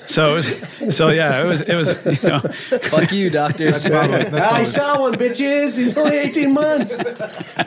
[0.06, 3.86] so it was, so yeah, it was it was you know, fuck you, doctors.
[3.86, 5.76] I saw one, bitches.
[5.78, 6.96] He's only 18 months.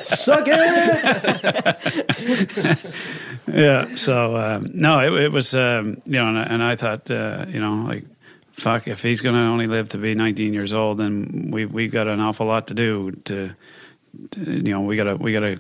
[0.04, 1.70] Suck it.
[3.48, 3.96] yeah.
[3.96, 7.46] So um, no, it, it was um, you know, and, I- and I thought uh,
[7.48, 8.06] you know like.
[8.52, 8.88] Fuck!
[8.90, 12.10] If he's going to only live to be 19 years old, then we've, we've got
[12.10, 13.12] an awful lot to do.
[13.12, 13.56] To, to
[14.38, 15.60] you know, we got to we got to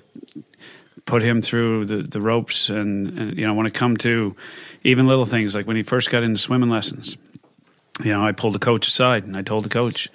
[1.06, 4.36] put him through the, the ropes, and, and you know, when it come to
[4.84, 7.18] even little things like when he first got into swimming lessons,
[8.04, 10.10] you know, I pulled the coach aside and I told the coach,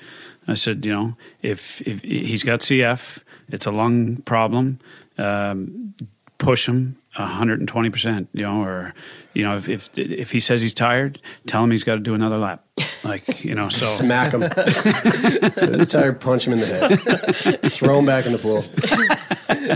[0.47, 4.79] I said, you know, if if he's got CF, it's a lung problem.
[5.17, 5.95] Um,
[6.39, 8.95] push him 120%, you know, or,
[9.35, 12.15] you know, if, if, if he says he's tired, tell him he's got to do
[12.15, 12.65] another lap.
[13.05, 14.43] Like you know, so Smack him.
[15.55, 17.73] so he's tired, punch him in the head.
[17.73, 18.65] Throw him back in the pool.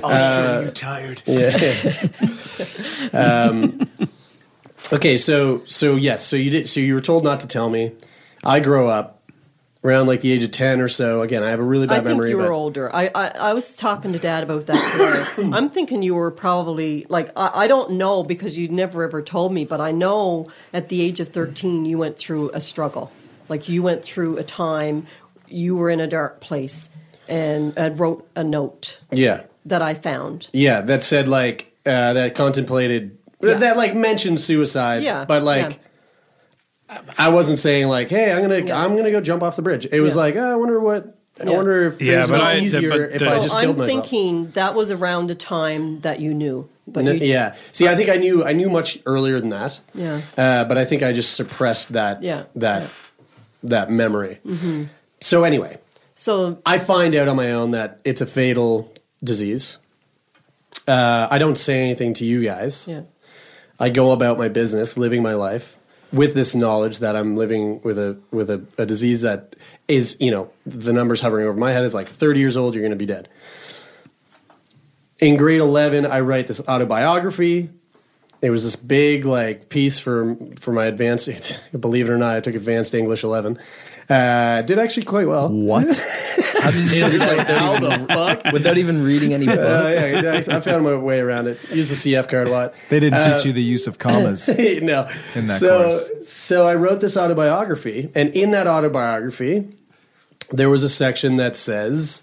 [0.03, 1.23] I'll show you tired.
[1.27, 3.13] Yeah.
[3.49, 3.89] um,
[4.93, 6.69] okay, so so yes, so you did.
[6.69, 7.93] So you were told not to tell me.
[8.43, 9.18] I grow up
[9.85, 11.23] around like the age of ten or so.
[11.23, 12.31] Again, I have a really bad I think memory.
[12.31, 12.95] you were older.
[12.95, 15.51] I, I, I was talking to Dad about that today.
[15.57, 19.53] I'm thinking you were probably like I, I don't know because you never ever told
[19.53, 23.13] me, but I know at the age of 13 you went through a struggle.
[23.49, 25.07] Like you went through a time
[25.47, 26.91] you were in a dark place
[27.27, 30.51] and, and wrote a note Yeah, that I found.
[30.53, 30.83] yeah.
[30.83, 35.03] That said, like uh, that contemplated that like mentioned suicide.
[35.03, 35.81] Yeah, but like.
[37.19, 38.83] I wasn't saying like, "Hey, I'm gonna, Yeah.
[38.83, 40.21] I'm gonna go jump off the bridge." It was Yeah.
[40.21, 43.01] like, oh, "I wonder what, I wonder if Yeah, things but would I- easier but
[43.01, 46.21] if the- I So just killed I'm myself." thinking that was around the time that
[46.21, 47.55] you knew, but No, you, yeah.
[47.73, 49.81] See, I think I knew I knew much earlier than that.
[49.95, 50.21] Yeah.
[50.37, 52.89] Uh, but I think I just suppressed that Yeah, that yeah.
[53.65, 54.41] that memory.
[54.47, 54.89] Mhm.
[55.21, 55.79] So anyway,
[56.15, 59.79] So I find out on my own that it's a fatal disease.
[60.87, 62.87] Uh, I don't say anything to you guys.
[62.89, 63.03] yeah.
[63.79, 65.78] I go about my business, living my life
[66.13, 70.31] with this knowledge that I'm living with a with a, a disease that is, you
[70.31, 72.97] know, the numbers hovering over my head is like 30 years old, you're going to
[72.97, 73.29] be dead.
[75.19, 77.71] In grade 11, I write this autobiography.
[78.41, 81.59] It was this big like piece for for my advanced.
[81.79, 83.59] Believe it or not, I took advanced English 11.
[84.09, 85.51] Uh, did actually quite well.
[85.51, 85.85] What?
[86.63, 87.83] How did you do that without,
[88.43, 89.59] even, without even reading any books?
[89.61, 91.59] Uh, yeah, I found my way around it.
[91.71, 92.75] Use the CF card a lot.
[92.89, 94.49] They didn't Uh, teach you the use of commas.
[94.49, 94.55] no.
[95.35, 96.29] In that so, course.
[96.29, 99.69] so I wrote this autobiography, and in that autobiography,
[100.51, 102.23] there was a section that says,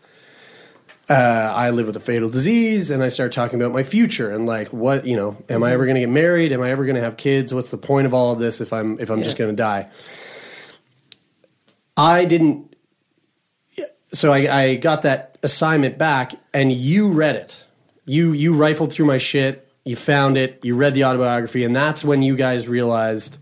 [1.07, 4.47] uh, "I live with a fatal disease," and I start talking about my future and
[4.47, 6.51] like, what you know, am I ever going to get married?
[6.51, 7.53] Am I ever going to have kids?
[7.53, 9.87] What's the point of all of this if I'm if I'm just going to die?
[11.97, 12.75] I didn't.
[14.11, 17.65] So I, I got that assignment back, and you read it.
[18.05, 19.69] You you rifled through my shit.
[19.83, 20.59] You found it.
[20.63, 23.37] You read the autobiography, and that's when you guys realized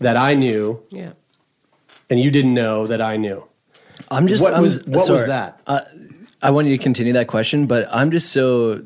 [0.00, 1.12] that I knew, Yeah.
[2.10, 3.46] and you didn't know that I knew.
[4.10, 4.42] I'm just.
[4.42, 5.60] What I'm- was- what was that?
[5.66, 5.80] Uh,
[6.42, 8.84] I want you to continue that question, but I'm just so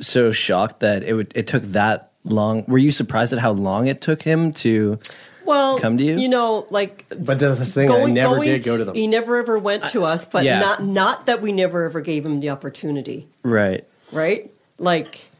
[0.00, 2.64] so shocked that it would it took that long.
[2.66, 4.98] Were you surprised at how long it took him to?
[5.46, 6.18] Well, Come to you?
[6.18, 7.90] You know, like But that's the thing.
[7.90, 8.94] I never did go to them.
[8.94, 10.58] He never ever went to us, but yeah.
[10.58, 13.84] not not that we never ever gave him the opportunity, Right.
[14.12, 14.50] right?
[14.78, 15.30] Like,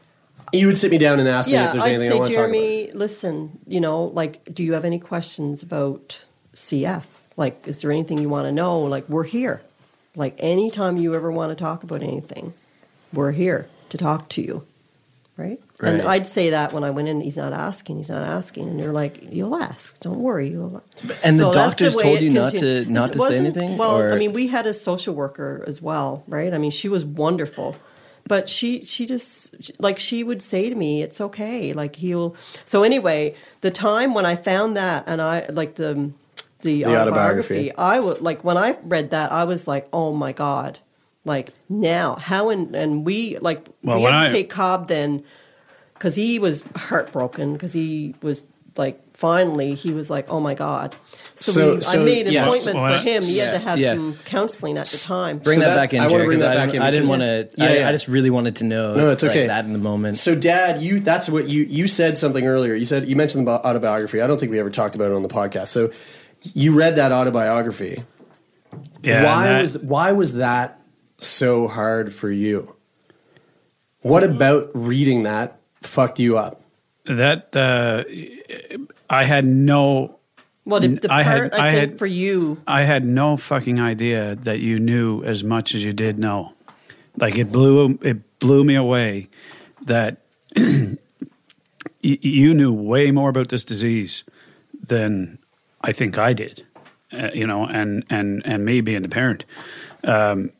[0.53, 2.27] You would sit me down and ask me if there's I'd anything I say, want
[2.31, 2.53] to talk about.
[2.53, 7.03] Jeremie, listen, you know, like, do you have any questions about CF?
[7.35, 8.79] Like, is there anything you want to know?
[8.79, 9.61] Like, we're here.
[10.15, 12.53] Like, anytime you ever want to talk about anything,
[13.13, 14.65] we're here to talk to you,
[15.37, 15.61] right?
[15.81, 18.79] And I'd say that when I went in, he's not asking, he's not asking, and
[18.79, 20.83] you're like, you'll ask, don't worry, you'll.
[21.23, 23.77] And the So that's doctors way told you not to not to say anything.
[23.77, 24.13] Well, or?
[24.13, 26.53] I mean, we had a social worker as well, right?
[26.53, 27.75] I mean, she was wonderful,
[28.27, 32.35] but she she just like she would say to me, "It's okay." Like he'll.
[32.65, 36.11] So anyway, the time when I found that, and I like the
[36.61, 37.75] the, The autobiography, autobiography.
[37.75, 40.79] I would like when I read that, I was like, "Oh my god!"
[41.27, 45.23] Like now, how and and we like Well, we had to I- take Cob then
[45.93, 48.43] because he was heartbroken because he was
[48.77, 50.95] like finally he was like oh my god
[51.33, 52.45] so, So- we, so, i made an yes.
[52.45, 53.95] appointment Well, for him he had to have Yeah.
[53.95, 56.37] some counseling at the time bring So that, that- back in, I wanna Jared, bring
[56.37, 57.49] 'cause that I, back didn't- in I didn't want to.
[57.57, 57.89] Yeah, I, yeah.
[57.89, 58.93] I just really wanted to know.
[58.95, 59.47] No, it's like, okay.
[59.47, 60.19] that in the moment.
[60.19, 62.75] So, Dad, you that's what you you said something earlier.
[62.75, 64.21] You said you mentioned the autobiography.
[64.21, 65.69] I don't think we ever talked about it on the podcast.
[65.69, 65.89] So,
[66.53, 68.03] you read that autobiography.
[69.01, 70.79] yeah, why that- was why was that
[71.17, 72.75] so hard for you?
[74.01, 76.61] What about reading that fucked you up?
[77.05, 78.03] that uh,
[79.09, 80.19] I had no
[80.65, 83.37] well the, the I part had- i, I think had- for you I had no
[83.37, 86.51] fucking idea that you knew as much as you did know.
[87.15, 89.29] Like it blew it blew me away
[89.85, 90.17] that
[92.01, 94.23] you knew way more about this disease
[94.87, 95.39] than
[95.81, 96.65] I think I did.
[97.13, 99.45] Uh, you know, and and and me being the parent,
[100.03, 100.51] um,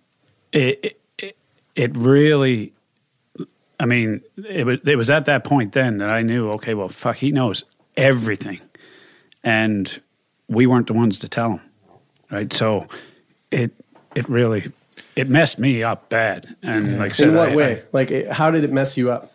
[0.51, 1.37] it, it
[1.75, 2.73] it really.
[3.79, 6.49] I mean, it was it was at that point then that I knew.
[6.53, 7.63] Okay, well, fuck, he knows
[7.95, 8.59] everything,
[9.43, 10.01] and
[10.47, 11.61] we weren't the ones to tell him,
[12.31, 12.51] right?
[12.51, 12.87] So
[13.51, 13.71] it
[14.15, 14.71] it really
[15.15, 17.83] it messed me up bad, and like I said, In what I- way?
[17.91, 19.31] like, it- how did it mess you up?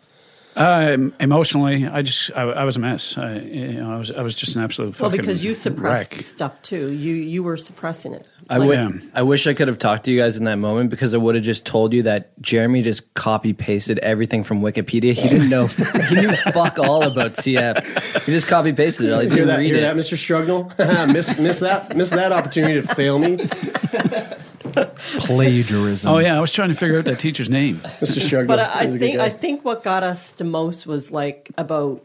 [0.55, 3.17] Uh, emotionally, I just I, I was a mess.
[3.17, 4.99] I, you know, I was I was just an absolute.
[4.99, 6.23] Well, fucking because you suppressed wreck.
[6.25, 6.91] stuff too.
[6.91, 8.27] You you were suppressing it.
[8.49, 10.89] I, Like- wi- I wish I could have talked to you guys in that moment
[10.89, 15.13] because I would have just told you that Jeremie just copy pasted everything from Wikipedia.
[15.13, 15.67] He didn't know,
[16.09, 18.25] he knew fuck all about CF.
[18.25, 19.13] He just copy pasted it.
[19.13, 19.81] I didn't Hear that, hear it.
[19.81, 20.17] that, Mr.
[20.17, 20.71] Struggle?
[21.07, 23.37] miss, miss that, miss that opportunity to fail me,
[24.97, 26.09] Plagiarism.
[26.09, 27.75] Oh yeah, I was trying to figure out that teacher's name.
[28.01, 28.19] Mr.
[28.19, 28.47] Struggle.
[28.47, 32.03] But I, I think I think what got us the most was like about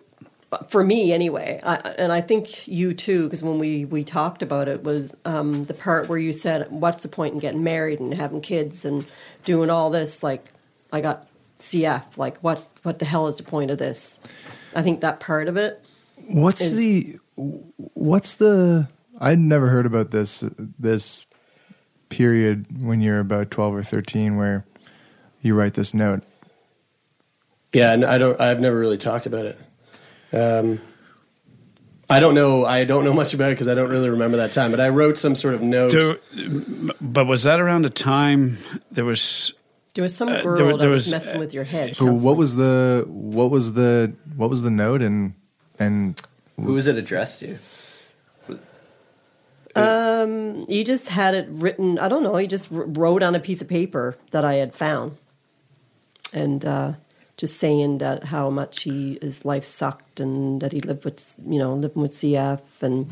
[0.68, 4.68] for me anyway, I, and I think you too, because when we we talked about
[4.68, 8.14] it was um, the part where you said, "What's the point in getting married and
[8.14, 9.04] having kids and
[9.44, 10.50] doing all this?" Like,
[10.92, 12.16] I got CF.
[12.16, 14.20] Like, what's what the hell is the point of this?
[14.74, 15.84] I think that part of it.
[16.28, 18.88] What's is- the what's the
[19.20, 20.44] I'd never heard about this
[20.78, 21.26] this
[22.08, 24.64] period when you're about 12 or 13 where
[25.42, 26.22] you write this note.
[27.72, 28.40] Yeah, and I don't.
[28.40, 29.58] I've never really talked about it.
[30.32, 30.80] Um,
[32.10, 32.64] I don't know.
[32.64, 34.70] I don't know much about it because I don't really remember that time.
[34.70, 35.90] But I wrote some sort of note.
[35.90, 38.58] Do- but was that around the time
[38.90, 39.52] there was?
[39.94, 41.96] There was some Uh, girl there that was, was, messing with your head.
[41.96, 45.34] So what was the what was the what was the note and
[45.78, 46.20] and
[46.56, 47.58] Who was it addressed to?
[49.78, 51.98] Um, he just had it written.
[51.98, 52.36] I don't know.
[52.36, 55.16] He just wrote on a piece of paper that I had found,
[56.32, 56.92] and uh,
[57.36, 61.58] just saying that how much he his life sucked and that he lived with you
[61.58, 63.10] know living with CF and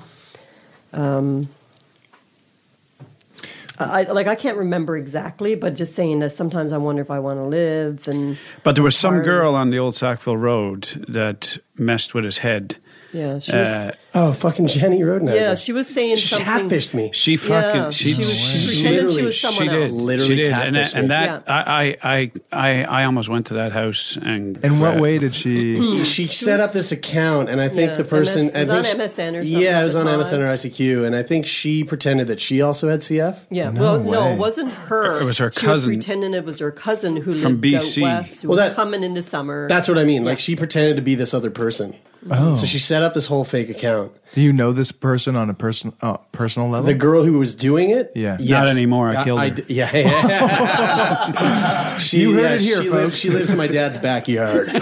[0.92, 1.48] um.
[3.78, 7.18] I like I can't remember exactly, but just saying that sometimes I wonder if I
[7.18, 11.58] want to live and But there was some girl on the old Sackville Road that
[11.76, 12.78] messed with his head.
[13.12, 15.34] Yeah she was Uh, oh, fucking Jenny Rodenhauser.
[15.34, 17.11] yeah she was saying She something catfished me.
[17.12, 19.92] She fucking Yeah, she, she was she, pretending she was someone she did else.
[19.94, 21.00] Literally she did and that, catfished me.
[21.00, 25.00] and that I, I I I almost went to that house and in what uh,
[25.00, 28.44] way did she she set up this account, and I think Yeah, the person.
[28.46, 30.20] MS I it was think on MSN or something Yeah, at it was on time.
[30.20, 33.36] MSN or ICQ, and I think she pretended that she also had CF.
[33.50, 35.20] Yeah, No well, no, it wasn't her.
[35.20, 35.90] It was her She cousin.
[35.96, 37.98] was pretending it was her cousin who From lived BC.
[38.02, 39.68] out west, who Well, was that- coming into summer.
[39.68, 40.24] That's what I mean.
[40.24, 41.94] Like she pretended to be this other person.
[42.31, 42.55] Oh.
[42.55, 44.12] So she set up this whole fake account.
[44.35, 46.87] do you know this person on a person uh, personal level?
[46.87, 48.37] The girl who was doing it, Yeah.
[48.41, 49.51] Not anymore, I killed her.
[49.51, 51.97] d- yeah, yeah.
[51.99, 53.16] she, You heard yeah, it here, she lives, folks.
[53.18, 54.68] she lives in my dad's backyard.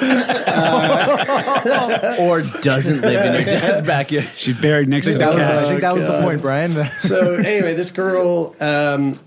[2.18, 4.28] Or doesn't live in your dad's backyard.
[4.36, 6.72] she's buried next to the that was the, I think that was the point, Brian.
[6.98, 9.18] so anyway, this girl, um,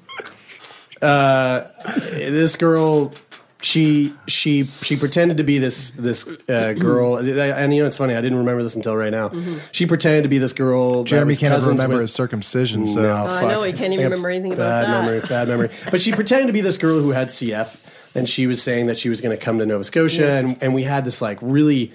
[1.02, 1.62] uh,
[2.08, 3.14] this girl,
[3.62, 8.14] she she she pretended to be this this uh, girl, and you know it's funny.
[8.16, 9.32] I didn't remember this until right now.
[9.72, 11.04] She pretended to be this girl.
[11.04, 13.50] Jeremie can't ever remember with- his circumcision, so No, I fuck.
[13.52, 15.04] know, he can't even remember anything about bad that.
[15.06, 15.70] Memory, bad memory.
[15.92, 19.00] But she pretended to be this girl who had CF, and she was saying that
[19.00, 20.44] she was going to come to Nova Scotia, Yes.
[20.46, 21.92] and, and we had this like really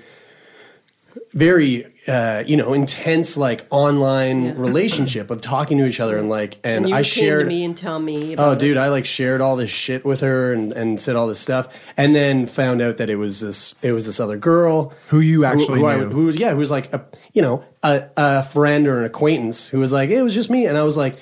[1.33, 4.53] very uh, you know intense like online Yeah.
[4.57, 7.49] relationship of talking to each other and like and, and you I came shared to
[7.49, 8.33] me and tell me.
[8.35, 8.59] About Oh, it.
[8.59, 11.69] dude, I like shared all this shit with her and, and said all this stuff,
[11.97, 15.45] and then found out that it was this it was this other girl Who you
[15.45, 16.09] actually who, I- knew.
[16.09, 19.69] who was yeah, who was like a you know a, a friend or an acquaintance
[19.69, 21.17] who was like it was just me, and I was like,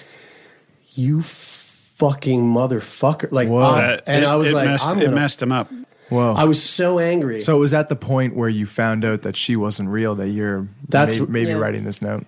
[0.90, 3.60] you fucking motherfucker, like, Whoa.
[3.60, 5.70] I- and it, I was like, messed, I'm it gonna, messed him up.
[6.10, 6.34] Whoa.
[6.36, 7.40] I was so angry.
[7.40, 10.28] so it was at the point where you found out that she wasn't real that
[10.28, 11.56] you're That's- may- maybe Yeah.
[11.58, 12.26] writing this note.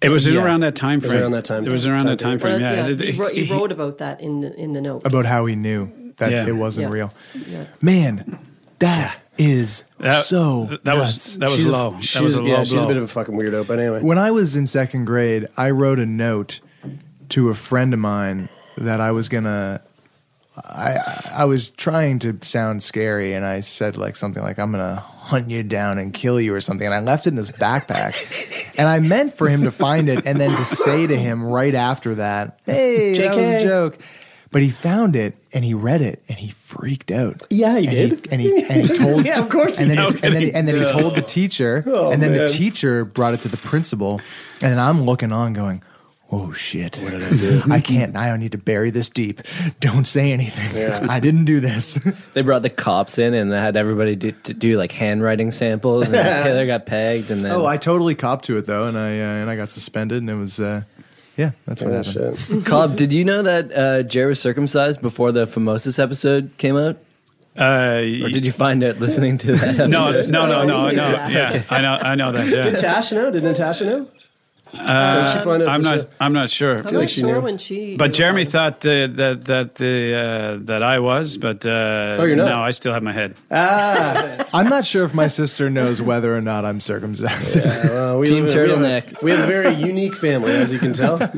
[0.00, 0.44] It was in Yeah.
[0.44, 1.22] around that time It was frame.
[1.22, 1.94] around that time It was frame.
[1.94, 2.60] around that Time time Well, frame.
[2.62, 5.02] Yeah, yeah, It- he, wrote, he he- wrote about that in the, in the note.
[5.04, 6.46] About how he knew that Yeah.
[6.46, 6.92] it wasn't Yeah.
[6.92, 7.14] real.
[7.48, 7.64] Yeah.
[7.80, 8.38] Man,
[8.80, 11.36] that is that, so that was nuts.
[11.36, 11.88] that was she's low.
[11.88, 12.84] A, that she's, was a low yeah, she's blow.
[12.84, 14.02] a bit of a fucking weirdo, but anyway.
[14.02, 16.60] When I was in second grade, I wrote a note
[17.30, 19.80] to a friend of mine that I was gonna.
[20.56, 24.96] I I was trying to sound scary, and I said like something like "I'm gonna
[24.96, 28.74] hunt you down and kill you" or something, and I left it in his backpack.
[28.78, 31.74] and I meant for him to find it and then to say to him right
[31.74, 33.98] after that, "Hey, that was a joke."
[34.50, 37.42] But he found it and he read it and he freaked out.
[37.48, 38.10] Yeah, he and did.
[38.26, 40.22] He, and he and he told Yeah, of course and he then did.
[40.24, 42.42] and then he, and then he told the teacher, Oh, and then man.
[42.42, 44.20] the teacher brought it to the principal,
[44.60, 45.82] and then I'm looking on, going,
[46.32, 46.96] "Oh shit!
[46.96, 47.62] What did I do?
[47.70, 48.16] I can't.
[48.16, 49.42] I don't need to bury this deep.
[49.80, 51.08] Don't say anything.
[51.08, 51.98] I didn't do this."
[52.34, 56.06] They brought the cops in and they had everybody do, to do like handwriting samples.
[56.06, 58.96] And then Taylor got pegged, and then oh, I totally copped to it though, and
[58.98, 60.82] I uh, and I got suspended, and it was, uh,
[61.36, 62.38] yeah, that's what Oh, happened.
[62.38, 62.64] shit.
[62.64, 66.96] Cob, did you know that uh, Jer was circumcised before the Phimosis episode came out?
[67.58, 69.88] Uh, Or did you find out listening to that episode?
[69.90, 71.08] no, no, no, no, no.
[71.10, 71.28] Yeah.
[71.28, 72.44] Yeah, I know, I know that.
[72.46, 72.70] Did Yeah.
[72.70, 73.30] Natasha know?
[73.30, 74.08] Did Natasha know?
[74.74, 75.98] Uh, she find out I'm not.
[75.98, 76.08] sure?
[76.18, 76.78] I'm not sure.
[76.86, 77.96] I'm not sure when she.
[77.96, 80.14] But Jeremie thought uh, that that the
[80.60, 82.48] uh, that I was, but uh, Oh, you're not?
[82.48, 83.34] no, I still have my head.
[83.50, 87.56] Ah, I'm not sure if my sister knows whether or not I'm circumcised.
[87.62, 90.72] well, we Team live in- we have a- We have a very unique family, as
[90.72, 91.20] you can tell.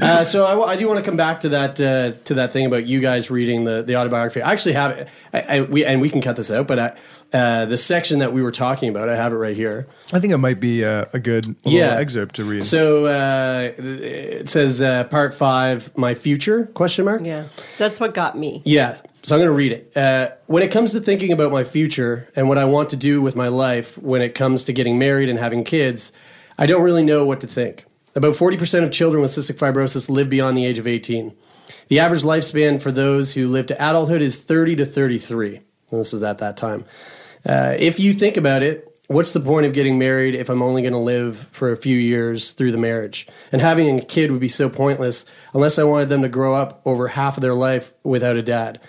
[0.00, 2.64] Uh, so I, I do want to come back to that uh, to that thing
[2.64, 4.40] about you guys reading the, the autobiography.
[4.40, 6.92] I actually have it, I, I, we, and we can cut this out, but I,
[7.36, 9.86] uh, the section that we were talking about, I have it right here.
[10.12, 11.96] I think it might be a, a good little Yeah.
[11.98, 12.64] excerpt to read.
[12.64, 17.22] So uh, it says uh, part five, my future question mark.
[17.24, 17.46] Yeah,
[17.78, 18.62] that's what got me.
[18.64, 18.98] Yeah.
[19.22, 19.96] So I'm going to read it.
[19.96, 23.20] Uh, when it comes to thinking about my future and what I want to do
[23.20, 26.12] with my life when it comes to getting married and having kids,
[26.58, 27.84] I don't really know what to think.
[28.14, 31.36] About 40% of children with cystic fibrosis live beyond the age of 18.
[31.88, 35.56] The average lifespan for those who live to adulthood is 30 to 33.
[35.90, 36.84] And this was at that time.
[37.46, 40.82] Uh, if you think about it, what's the point of getting married if I'm only
[40.82, 43.26] going to live for a few years through the marriage?
[43.50, 46.80] And having a kid would be so pointless unless I wanted them to grow up
[46.84, 48.80] over half of their life without a dad.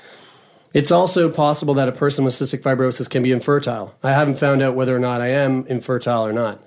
[0.75, 3.95] It's also possible that a person with cystic fibrosis can be infertile.
[4.03, 6.63] I haven't found out whether or not I am infertile or not.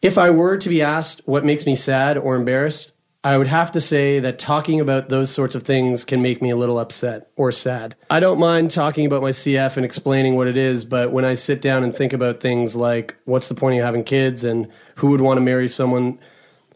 [0.00, 2.92] If I were to be asked what makes me sad or embarrassed,
[3.22, 6.48] I would have to say that talking about those sorts of things can make me
[6.48, 7.94] a little upset or sad.
[8.08, 11.34] I don't mind talking about my CF and explaining what it is, but when I
[11.34, 15.08] sit down and think about things like what's the point of having kids and who
[15.10, 16.18] would want to marry someone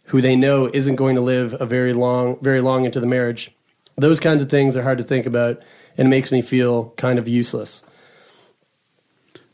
[0.09, 3.51] who they know isn't going to live a very long, very long into the marriage,
[3.97, 5.63] those kinds of things are hard to think about
[5.97, 7.85] and it makes me feel kind of useless.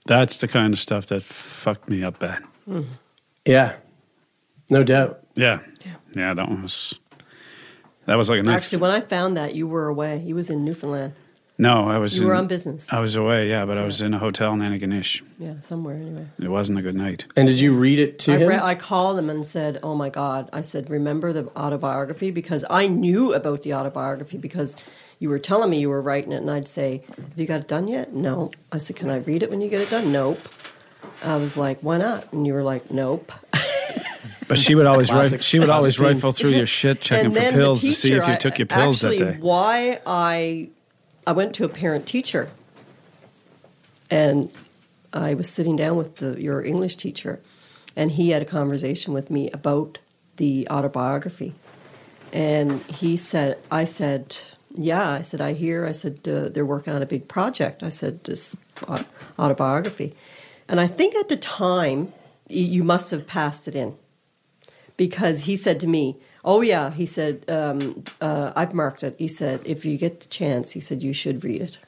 [0.07, 2.43] That's the kind of stuff that fucked me up bad.
[3.45, 3.77] Yeah,
[4.69, 5.21] no doubt.
[5.37, 5.61] Yeah,
[6.15, 6.95] yeah, that one was.
[8.07, 8.49] That was like a.
[8.51, 10.19] Actually, when I found that, you were away.
[10.25, 11.13] You was in Newfoundland.
[11.59, 12.19] no, I was.
[12.19, 12.93] You were on business.
[12.93, 15.23] I was away, yeah, but I was in a hotel in Antigonish.
[15.39, 16.27] Yeah, somewhere anyway.
[16.41, 17.27] It wasn't a good night.
[17.37, 18.49] And did you read it to I, him?
[18.49, 22.65] re- I called him and said, "Oh my God!" I said, "Remember the autobiography?" Because
[22.71, 24.77] I knew about the autobiography because
[25.19, 27.69] you were telling me you were writing it, and I'd say, "Have you got it
[27.69, 28.51] done yet?" No.
[28.73, 30.41] I said, "Can I read it when you get it done?" Nope.
[31.23, 33.31] I was like, "Why not?" And you were like, "Nope."
[34.51, 37.81] But she would always rif- she would always rifle through your shit, checking for pills
[37.83, 39.39] to see if you took your pills actually, that day.
[39.39, 40.71] Why I
[41.25, 42.51] I went to a parent teacher,
[44.11, 44.51] and
[45.13, 47.39] I was sitting down with the, your English teacher,
[47.95, 49.99] and he had a conversation with me about
[50.37, 51.55] the autobiography,
[52.33, 54.37] and he said, I said,
[54.75, 57.85] yeah, I said, I hear, I said, uh, they're working on a big project.
[57.85, 58.57] I said, this
[59.39, 60.13] autobiography,
[60.69, 62.13] and I think at the time
[62.49, 63.95] you must have passed it in
[65.01, 69.29] because he said to me, "Oh yeah," he said, um, uh, "I've marked it." He
[69.29, 71.79] said, "If you get the chance," he said, "you should read it."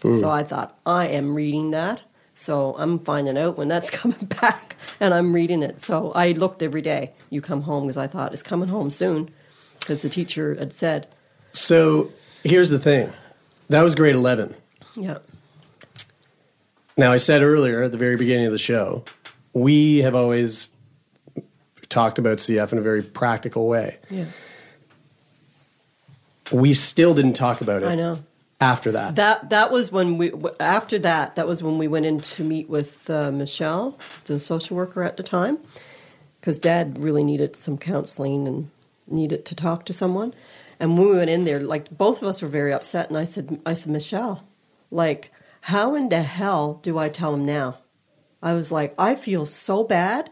[0.00, 2.00] So I thought, I am reading that.
[2.32, 5.84] So I'm finding out when that's coming back, and I'm reading it.
[5.84, 7.12] So I looked every day.
[7.28, 9.28] You come home because I thought it's coming home soon,
[9.78, 11.06] because the teacher had said,
[11.52, 12.12] So
[12.44, 13.12] here's the thing.
[13.68, 14.54] That was grade 11.
[14.96, 15.18] "Yeah,
[16.96, 19.04] Now, I said earlier at the very beginning of the show,
[19.52, 20.70] we have always
[21.88, 23.98] talked about CF in a very practical way.
[24.10, 24.26] yeah,
[26.52, 28.20] We still didn't talk about it I know."
[28.60, 29.16] after that.
[29.16, 32.68] That that was when we after that that was when we went in to meet
[32.68, 35.58] with uh, Michelle, the social worker at the time,
[36.40, 38.70] because Dad really needed some counseling and
[39.06, 40.34] needed to talk to someone.
[40.80, 43.24] And when we went in there, like both of us were very upset, and I
[43.24, 44.44] said, I said, Michelle,
[44.90, 45.32] like,
[45.62, 47.78] how in the hell do I tell him now?
[48.42, 50.30] I was like, I feel so bad.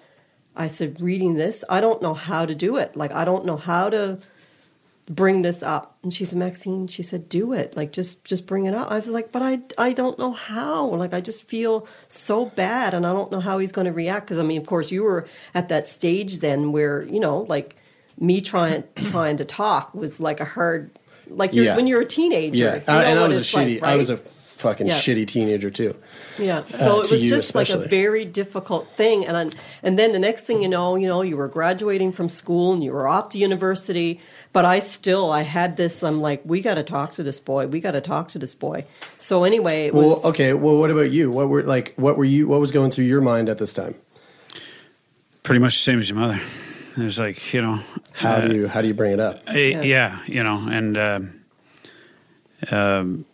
[0.57, 2.96] I said, reading this, I don't know how to do it.
[2.96, 4.18] Like, I don't know how to
[5.09, 8.66] bring this up and she said maxine she said do it like just just bring
[8.66, 11.86] it up i was like but i i don't know how like i just feel
[12.09, 14.66] so bad and i don't know how he's going to react because i mean of
[14.66, 17.76] course you were at that stage then where you know like
[18.18, 20.90] me trying trying to talk was like a hard
[21.28, 21.76] like you're, Yeah.
[21.76, 22.74] when you're a teenager yeah.
[22.74, 24.16] you I- and I was a it's like, shitty, I was a
[24.57, 24.94] fucking Yeah.
[24.94, 25.94] shitty teenager too.
[26.38, 26.64] Yeah.
[26.64, 29.50] So Uh, it was you just like a very difficult thing, and I,
[29.82, 32.82] and then the next thing you know, you know, you were graduating from school and
[32.82, 34.20] you were off to university.
[34.52, 36.02] But I still, I had this.
[36.02, 37.66] I'm like, we got to talk to this boy.
[37.66, 38.86] We got to talk to this boy.
[39.18, 40.54] So anyway, it Well, was okay.
[40.54, 41.30] Well, what about you?
[41.30, 41.92] What were like?
[41.96, 42.48] What were you?
[42.48, 43.94] What was going through your mind at this time?
[45.42, 46.40] Pretty much the same as your mother.
[46.96, 47.80] There's like you know
[48.14, 49.42] How uh, do you how do you bring it up?
[49.46, 50.20] Uh, yeah.
[50.26, 51.40] you know, and um,
[52.70, 53.24] um,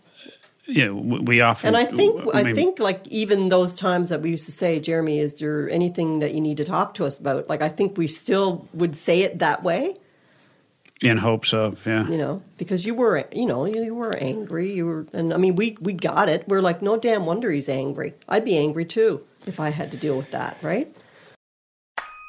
[0.72, 1.68] yeah, we, we often.
[1.68, 4.80] And I think I mean, think like even those times that we used to say,
[4.80, 7.48] Jeremie, is there anything that you need to talk to us about?
[7.48, 9.96] Like I think we still would say it that way,
[11.02, 12.08] in hopes of yeah.
[12.08, 15.36] you know, because you were you know you, you were angry, you were, and I
[15.36, 16.48] mean we we got it.
[16.48, 18.14] We're like, no damn wonder he's angry.
[18.28, 20.96] I'd be angry too if I had to deal with that, right?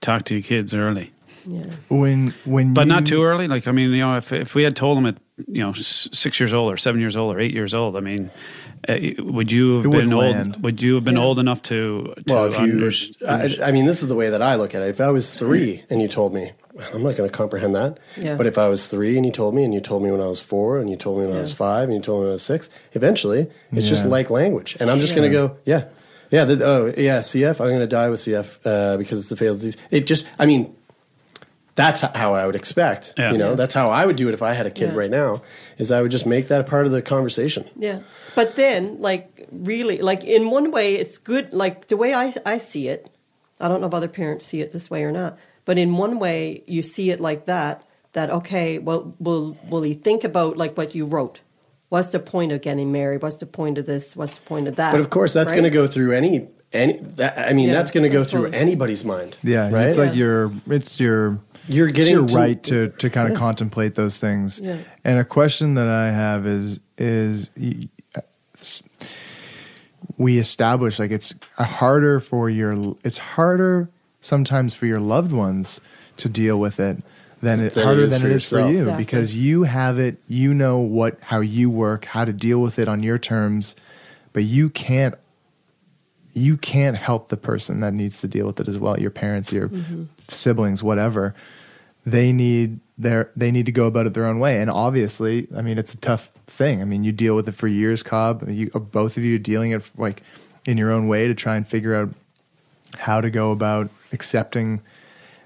[0.00, 1.12] talk to your kids early.
[1.46, 1.62] yeah.
[1.88, 3.48] When when but you, not too early.
[3.48, 6.40] Like I mean, you know, if if we had told them at you know six
[6.40, 8.30] years old or seven years old or eight years old, I mean,
[8.88, 10.24] uh, would you have It been old?
[10.34, 10.56] land.
[10.62, 12.14] Would you have been old enough to?
[12.16, 14.74] to Well, if you, underst- I, I mean, this is the way that I look
[14.74, 14.88] at it.
[14.88, 16.50] If I was three and you told me,
[16.92, 17.98] I'm not going to comprehend that.
[18.16, 18.36] Yeah.
[18.36, 20.26] But if I was three and you told me, and you told me when I
[20.26, 22.30] was four, and you told me when I was five, and you told me when
[22.30, 25.84] I was six, eventually it's just like language, and I'm just going to go, yeah,
[26.30, 27.60] yeah, the, oh yeah, CF.
[27.60, 29.76] I'm going to die with CF uh, because it's a failed disease.
[29.90, 30.74] It just, I mean,
[31.74, 33.14] that's how I would expect.
[33.16, 33.30] Yeah.
[33.32, 34.96] You know, that's how I would do it if I had a kid Yeah.
[34.96, 35.42] right now.
[35.78, 37.68] Is I would just make that a part of the conversation.
[37.76, 38.00] Yeah.
[38.34, 41.52] But then, like, really, like, in one way, it's good.
[41.52, 43.08] Like, the way I, I see it,
[43.60, 46.18] I don't know if other parents see it this way or not, but in one
[46.18, 50.76] way, you see it like that, that, okay, well, will, will he think about, like,
[50.76, 51.40] what you wrote?
[51.88, 53.22] What's the point of getting married?
[53.22, 54.14] What's the point of this?
[54.14, 54.92] What's the point of that?
[54.92, 55.56] But of course, that's Right?
[55.60, 56.98] going to go through any any.
[57.16, 58.60] That, I mean, Yeah, that's going to go through suppose.
[58.60, 59.38] anybody's mind.
[59.42, 59.86] Yeah, right.
[59.86, 63.38] it's like your it's your You're it's getting your to- right to to kind of
[63.38, 64.60] contemplate those things.
[64.60, 64.76] Yeah.
[65.04, 67.48] And a question that I have is is
[70.16, 73.88] we establish like it's harder for your it's harder
[74.20, 75.80] sometimes for your loved ones
[76.16, 76.98] to deal with it
[77.40, 79.04] than it Than it harder than for it is for you Exactly.
[79.04, 82.88] because you have it you know what how you work how to deal with it
[82.88, 83.76] on your terms
[84.32, 85.14] but you can't
[86.34, 89.52] you can't help the person that needs to deal with it as well your parents
[89.52, 89.70] your
[90.28, 91.34] siblings whatever.
[92.06, 94.60] They need their they need to go about it their own way.
[94.60, 96.80] And obviously i mean it's a tough thing.
[96.80, 98.48] I mean you deal with it for years Cob.
[98.48, 100.22] You uh, both of you are dealing it like
[100.66, 102.10] in your own way to try and figure out
[102.98, 104.80] how to go about accepting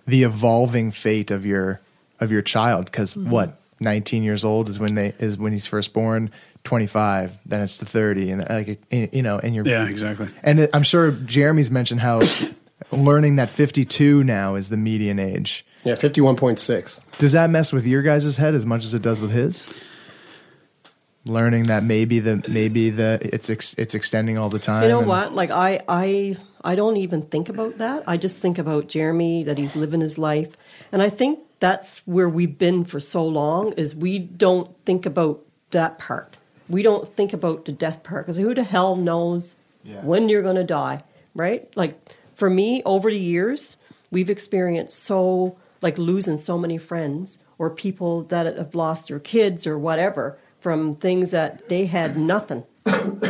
[0.07, 1.81] the evolving fate of your
[2.21, 3.31] of your child because hmm.
[3.31, 6.31] what 19 years old is when they is when he's first born
[6.65, 10.29] 25 then it's to 30 and like you know and you're yeah, exactly.
[10.43, 12.23] and I'm sure Jeremie's mentioned how
[12.93, 15.65] learning that 52 now is the median age.
[15.85, 17.01] Yeah, fifty-one point six.
[17.19, 19.67] Does that mess with your guys' head as much as it does with his?
[21.25, 24.83] Learning that maybe the maybe the it's ex, it's extending all the time.
[24.83, 25.35] You know and- what?
[25.35, 28.03] Like I, I, I don't even think about that.
[28.09, 30.57] I just think about Jeremie that he's living his life,
[30.91, 33.73] and I think that's where we've been for so long.
[33.75, 36.39] Is we don't think about that part.
[36.69, 39.55] We don't think about the death part because who the hell knows
[39.85, 41.05] when you're going to die,
[41.35, 41.69] right?
[41.77, 42.01] Like
[42.35, 43.77] for me, over the years,
[44.11, 49.67] we've experienced so like losing so many friends or people that have lost their kids
[49.67, 52.65] or whatever from things that they had nothing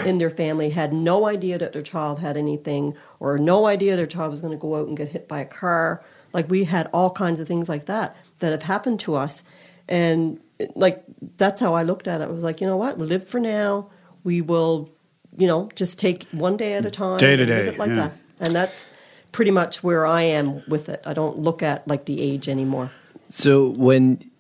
[0.05, 4.07] in their family had no idea that their child had anything or no idea their
[4.07, 6.05] child was going to go out and get hit by a car.
[6.33, 9.45] Like we had all kinds of things like that that have happened to us.
[9.89, 10.41] And
[10.77, 11.03] like
[11.37, 12.25] that's how i looked at it.
[12.25, 12.99] I was like you know what?
[12.99, 13.91] We live for now.
[14.25, 14.91] We will
[15.37, 17.95] you know just take one day at a time Day to day, like yeah.
[17.97, 18.13] that.
[18.41, 18.87] And that's
[19.33, 21.03] pretty much where i am with it.
[21.07, 22.91] I don't look at like the age anymore.
[23.29, 24.31] So when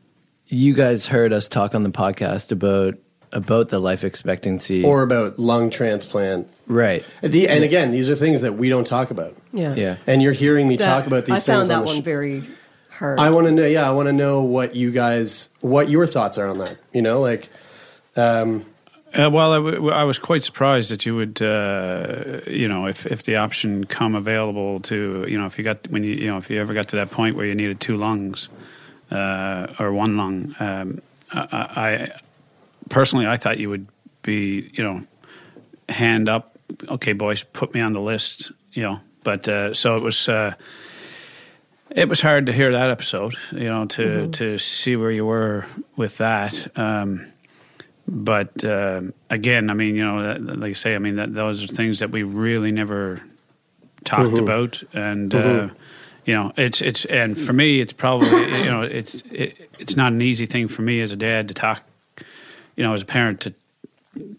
[0.52, 2.94] you guys heard us talk on the podcast about
[3.32, 6.46] about the life expectancy, Or about lung transplant.
[6.66, 7.02] right?
[7.22, 9.34] The, and again, these are things that we don't talk about.
[9.54, 9.96] yeah Yeah.
[10.06, 11.46] And you're hearing me That- talk about these i things.
[11.46, 12.42] found on that the one sh- very
[12.90, 13.64] hard I want to know.
[13.66, 16.76] Yeah, I want to know what you guys, what your thoughts are on that.
[16.92, 17.48] You know, like,
[18.16, 18.66] um,
[19.14, 23.06] Uh, well, I, w- I was quite surprised that you would, uh, you know, if,
[23.06, 26.36] if the option come available to, you know, if you got when you, you know,
[26.36, 28.50] if you ever got to that point where you needed two lungs
[29.12, 31.00] or one lung, um,
[31.32, 32.20] I, I
[32.88, 33.86] personally I thought you would
[34.22, 35.02] be, you know,
[35.88, 36.58] hand up,
[36.88, 39.00] okay, boys, put me on the list, you know.
[39.24, 40.28] But uh, so it was.
[40.28, 40.54] Uh,
[41.94, 45.66] it was hard to hear that episode, you know, to to see where you were
[45.94, 46.66] with that.
[46.78, 47.26] Um,
[48.08, 51.62] but uh, again, I mean, you know, that, like you say, I mean, that those
[51.62, 53.20] are things that we really never
[54.04, 55.68] talked about, and uh,
[56.24, 60.12] you know, it's it's and for me, it's probably you know, it's it, it's not
[60.12, 61.82] an easy thing for me as a dad to talk,
[62.76, 63.54] you know, as a parent to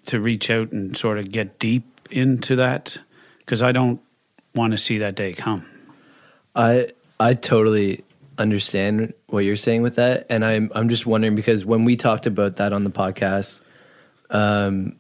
[0.05, 2.97] to reach out and sort of get deep into that
[3.39, 3.99] because I don't
[4.55, 5.65] want to see that day come.
[6.55, 8.03] I I totally
[8.37, 12.25] understand what you're saying with that, and I'm I'm just wondering because when we talked
[12.27, 13.61] about that on the podcast,
[14.29, 14.95] um,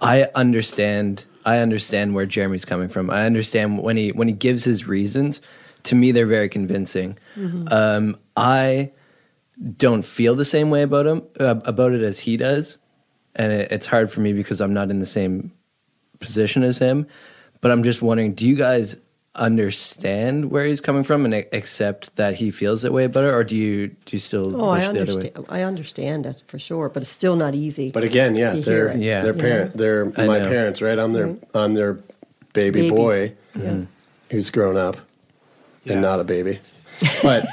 [0.00, 3.10] I understand I understand where Jeremie's coming from.
[3.10, 5.40] I understand when he when he gives his reasons.
[5.84, 7.18] To me, they're very convincing.
[7.36, 7.72] Mhm.
[7.72, 8.92] Um, I
[9.76, 12.78] don't feel the same way about him uh, about it as he does,
[13.34, 15.52] and it, it's hard for me because I'm not in the same
[16.20, 17.06] position as him.
[17.60, 18.96] But I'm just wondering, do you guys
[19.34, 23.44] understand where he's coming from and accept that he feels that way about it, or
[23.44, 25.00] do you do you still Oh, I wish the other way?
[25.32, 25.46] understand.
[25.48, 27.90] I understand it for sure, but it's still not easy.
[27.90, 29.00] But again, yeah, they're it.
[29.00, 29.22] Yeah.
[29.22, 30.98] they're parent, they're my parents, right?
[30.98, 31.38] I'm their Mhm.
[31.54, 31.94] I'm their
[32.52, 32.96] baby, Baby.
[32.96, 33.82] boy Yeah.
[34.30, 34.96] who's grown up
[35.86, 36.60] and not a baby.
[37.22, 37.46] But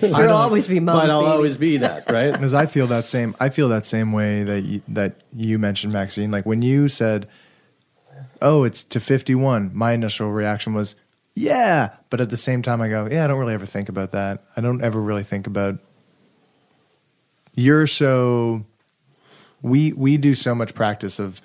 [0.00, 1.30] You'll always be mom's But I'll baby.
[1.32, 2.32] always be that, right?
[2.38, 3.34] Because I feel that same.
[3.40, 6.30] I feel that same way that you, that you mentioned, Maxine.
[6.30, 7.26] Like when you said,
[8.40, 10.94] "Oh, it's to 51," my initial reaction was,
[11.36, 14.10] "Yeah," but at the same time, I go, "Yeah, I don't really ever think about
[14.10, 14.42] that.
[14.56, 15.78] I don't ever really think about."
[17.54, 18.64] You're so.
[19.62, 21.40] We we do so much practice of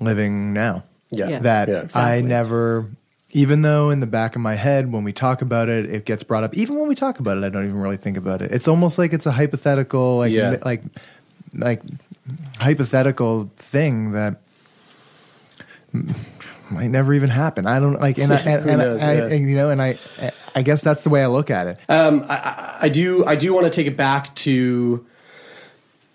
[0.00, 0.82] living now.
[1.10, 1.28] Yeah.
[1.28, 1.38] Yeah.
[1.40, 1.84] That Yeah.
[1.94, 2.86] I never.
[3.32, 6.22] Even though in the back of my head, when we talk about it, it gets
[6.22, 6.54] brought up.
[6.54, 8.50] Even when we talk about it, I don't even really think about it.
[8.50, 10.56] It's almost like it's a hypothetical, like Yeah.
[10.64, 10.82] like
[11.54, 11.82] like
[12.58, 14.40] hypothetical thing that
[15.94, 16.14] m-
[16.70, 17.66] might never even happen.
[17.66, 19.26] I don't like, and I, and, and knows, I, yeah.
[19.26, 19.98] and, you know, and I,
[20.54, 21.78] I guess that's the way I look at it.
[21.88, 23.24] Um, I, I- I do.
[23.24, 25.06] I do want to take it back to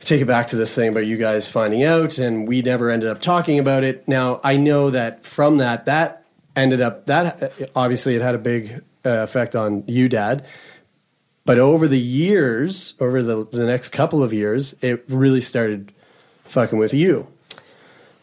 [0.01, 3.09] take it back to this thing about you guys finding out, and we never ended
[3.09, 4.07] up talking about it.
[4.07, 6.23] Now I know that from that, that
[6.55, 10.45] ended up that obviously it had a big uh, effect on you, Dad.
[11.45, 15.91] But over the years, over the the next couple of years, it really started
[16.43, 17.27] fucking with you.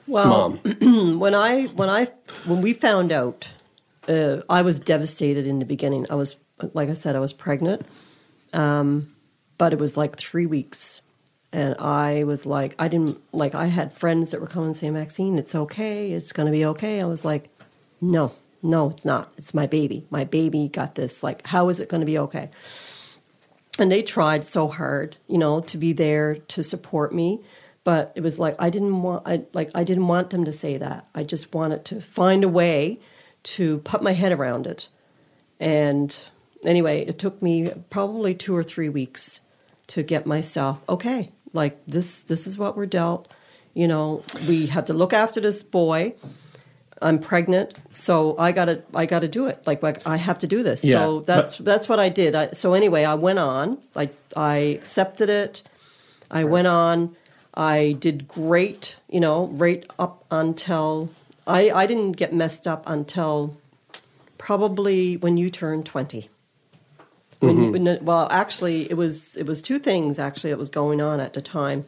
[0.09, 0.51] Well,
[0.83, 2.07] when I when I
[2.47, 3.49] when we found out,
[4.09, 6.07] uh, I was devastated in the beginning.
[6.09, 6.37] I was
[6.73, 7.85] like I said, I was pregnant,
[8.53, 9.15] um,
[9.59, 11.03] but it was like three weeks,
[11.53, 13.55] and I was like, I didn't like.
[13.55, 16.13] I had friends that were coming saying, "Maxine, it's okay.
[16.13, 17.51] It's going to be okay." I was like,
[18.01, 18.33] "No,
[18.63, 19.31] no, it's not.
[19.37, 20.07] It's my baby.
[20.09, 21.23] My baby got this.
[21.23, 22.51] Like, how is it going to be okay?"
[23.79, 27.41] and they tried so hard, you know, to be there to support me.
[27.89, 30.77] But it was like I didn't want, I like I didn't want them to say
[30.77, 31.09] that.
[31.15, 33.01] I just wanted to find a way
[33.55, 34.89] to put my head around it.
[35.59, 36.15] And
[36.67, 39.41] anyway, it took me probably two or three weeks
[39.87, 41.33] to get myself okay.
[41.55, 43.27] Like this, this is what we're dealt.
[43.73, 46.13] You know, we have to look after this boy.
[47.01, 49.67] I'm pregnant, so I gotta I gotta do it.
[49.67, 50.85] Like, like I have to do this.
[50.85, 52.35] Yeah, so that's that's what I did.
[52.35, 53.79] I, so anyway, I went on.
[53.97, 55.63] I I accepted it.
[56.31, 57.17] I went on.
[57.59, 58.97] I did great.
[59.11, 61.11] You know, right up until
[61.47, 63.57] I I didn't get messed up until
[64.39, 66.31] probably when you turned twenty.
[67.41, 67.73] When, Mhm.
[67.73, 71.35] when, well, actually, it was it was two things actually that was going on at
[71.35, 71.85] the time.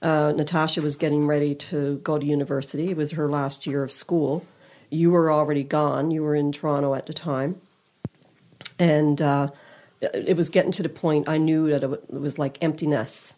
[0.00, 2.90] Uh, Natasha was getting ready to go to university.
[2.90, 4.44] It was her last year of school.
[4.90, 6.10] You were already gone.
[6.10, 7.60] You were in Toronto at the time,
[8.78, 9.48] and uh,
[10.00, 11.28] it was getting to the point.
[11.28, 13.34] I knew that it was like emptiness.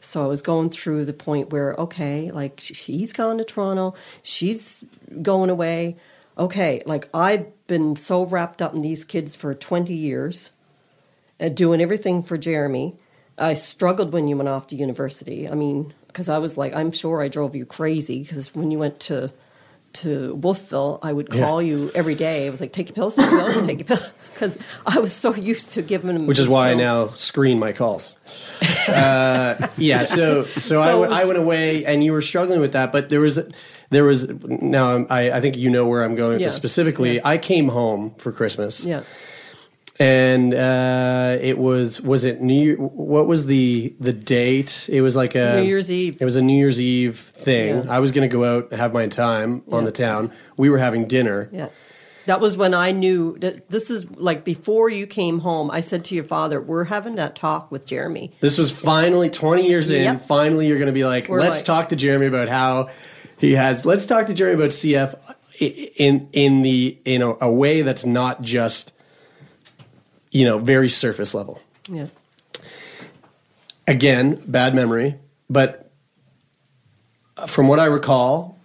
[0.00, 3.94] So I was going through the point where okay, like sh- he's gone to Toronto,
[4.22, 4.84] she's
[5.22, 5.96] going away.
[6.38, 10.52] Okay, like I've been so wrapped up in these kids for twenty years
[11.38, 12.96] uh, doing everything for Jeremie.
[13.38, 15.48] I struggled when you went off to university.
[15.48, 18.78] I mean, because I was like, I'm sure I drove you crazy because when you
[18.78, 19.32] went to
[19.92, 21.40] to Wolfville, I would Yeah.
[21.44, 22.46] call you every day.
[22.46, 25.12] I was like, take your pills, take your pills, take your pills, because I was
[25.12, 26.26] so used to giving him.
[26.28, 28.14] which is why I now screen my calls.
[28.88, 32.60] Uh, yeah, so so, So I, went- was- I went away, and you were struggling
[32.60, 33.38] with that, but there was
[33.90, 36.48] there was now I, I think you know where I'm going with Yeah.
[36.48, 37.16] this specifically.
[37.16, 37.22] Yeah.
[37.28, 39.02] I came home for Christmas, Yeah.
[39.98, 44.88] and uh, it was was it New Year, what was the the date?
[44.90, 46.18] It was like a New Year's Eve.
[46.20, 47.84] It was a New Year's Eve thing.
[47.84, 47.90] Yeah.
[47.92, 50.32] I was going to go out have my time on the town.
[50.56, 51.48] We were having dinner.
[51.52, 51.68] Yeah.
[52.30, 55.68] That was when I knew that this is like before you came home.
[55.68, 59.66] I said to your father, "We're having that talk with Jeremie." This was finally 20
[59.66, 60.04] years in.
[60.04, 60.26] Yep.
[60.28, 62.88] Finally, you're going to be like, We're let's like- talk to Jeremie about how
[63.40, 63.84] he has.
[63.84, 65.16] Let's talk to Jeremie about CF
[65.96, 68.92] in in the in a, a way that's not just
[70.30, 71.60] you know very surface level.
[71.88, 72.06] Yeah.
[73.88, 75.16] Again, bad memory,
[75.48, 75.90] but
[77.36, 78.56] uh, from what I recall,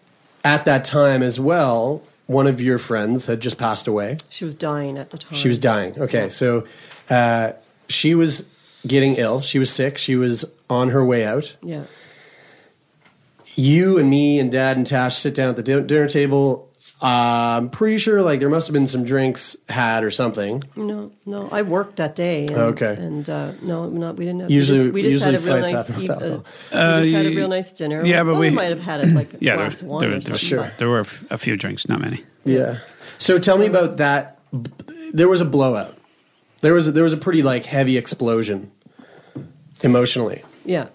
[0.43, 4.18] at that time as well, one of your friends had just passed away.
[4.30, 5.38] She was dying at the time.
[5.38, 6.00] She was dying.
[6.00, 6.66] Okay, so
[7.10, 7.54] uh,
[7.88, 8.48] she was
[8.86, 9.42] getting ill.
[9.42, 9.98] She was sick.
[9.98, 11.56] She was on her way out.
[11.62, 11.84] Yeah.
[13.56, 16.70] You and me and Dad and Tash sit down at the dinner table.
[17.06, 20.64] Uh, I'm pretty sure like there must have been some drinks had or something.
[20.76, 22.47] No, no, I worked that day.
[22.47, 22.95] And, Okay.
[22.97, 24.49] And uh, no, not we didn't have.
[24.51, 25.88] Usually- we just, we just had a usually real nice.
[25.88, 26.45] happen with eve- alcohol.
[26.72, 28.06] uh, we just had a Uh, real nice dinner.
[28.06, 30.01] yeah, but Well, we- might have had it like a Yeah, glass there, of wine
[30.01, 30.72] there, or there, something.
[30.80, 32.24] there were a few drinks, not many.
[32.43, 32.80] Yeah.
[33.20, 34.39] So tell me about that.
[35.14, 35.95] There was a blowout.
[36.62, 38.72] There was a, there was a pretty like heavy explosion
[39.84, 40.43] emotionally.
[40.66, 40.88] Yeah.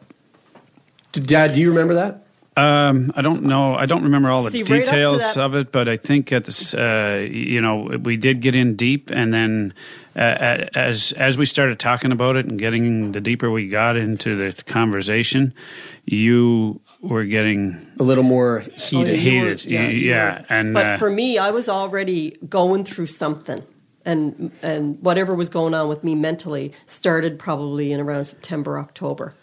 [1.13, 2.25] Dad, do you remember that?
[2.61, 3.75] Um, I don't know.
[3.75, 6.45] I don't remember all the See, right details that- of it, but I think at
[6.45, 9.73] this, uh, you know, we did get in deep, and then
[10.17, 14.37] uh, as as we started talking about it and getting the deeper we got into
[14.37, 15.55] the conversation,
[16.05, 20.87] you were getting a little more Oh, yeah, you were- heated, yeah, yeah, and but
[20.87, 23.63] uh, for me, I was already going through something,
[24.05, 29.35] and and whatever was going on with me mentally started probably in around September, October,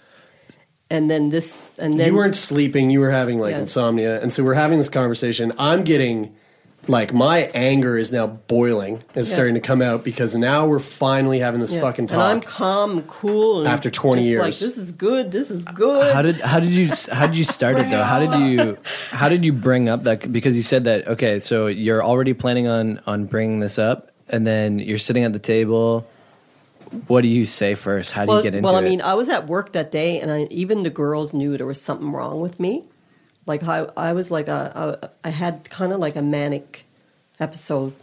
[0.90, 2.90] and then this, and then you weren't sleeping.
[2.90, 3.60] You were having like Yeah.
[3.60, 5.54] insomnia, and so we're having this conversation.
[5.58, 6.34] I'm getting
[6.90, 9.34] like my anger is now boiling and Yeah.
[9.34, 11.82] starting to come out because now we're finally having this Yeah.
[11.82, 15.30] fucking And I'm calm, cool, and After 20 just Like this is good.
[15.34, 16.14] This is good.
[16.14, 18.04] How did how did you how did you start it though?
[18.04, 18.78] How did you
[19.12, 20.32] how did you bring up that?
[20.32, 24.48] Because you said that okay, so you're already planning on on bringing this up, and
[24.48, 26.08] then you're sitting at the table.
[27.08, 28.12] What do you say first?
[28.12, 28.72] How do well, you get into it?
[28.72, 28.76] well.
[28.76, 31.66] I mean, I was at work that day, and I, even the girls knew there
[31.66, 32.84] was something wrong with me.
[33.46, 36.86] Like I, I was like a, a I had kind of like a manic
[37.40, 37.94] episode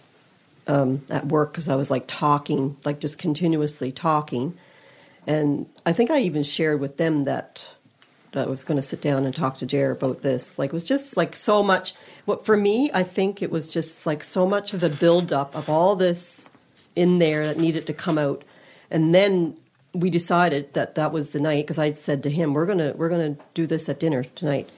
[0.67, 4.57] um, at work because I was like talking, like just continuously talking,
[5.27, 7.69] and I think I even shared with them that
[8.35, 10.59] that I was going to sit down and talk to Jer about this.
[10.59, 11.95] Like it was just like so much.
[12.25, 15.69] What for me, I think it was just like so much of a buildup of
[15.69, 16.51] all this
[16.97, 18.45] in there that needed to come out,
[18.95, 19.57] and then
[19.93, 23.11] we decided that that was the night because I'd said to him, "We're gonna we're
[23.11, 24.69] gonna do this at dinner tonight."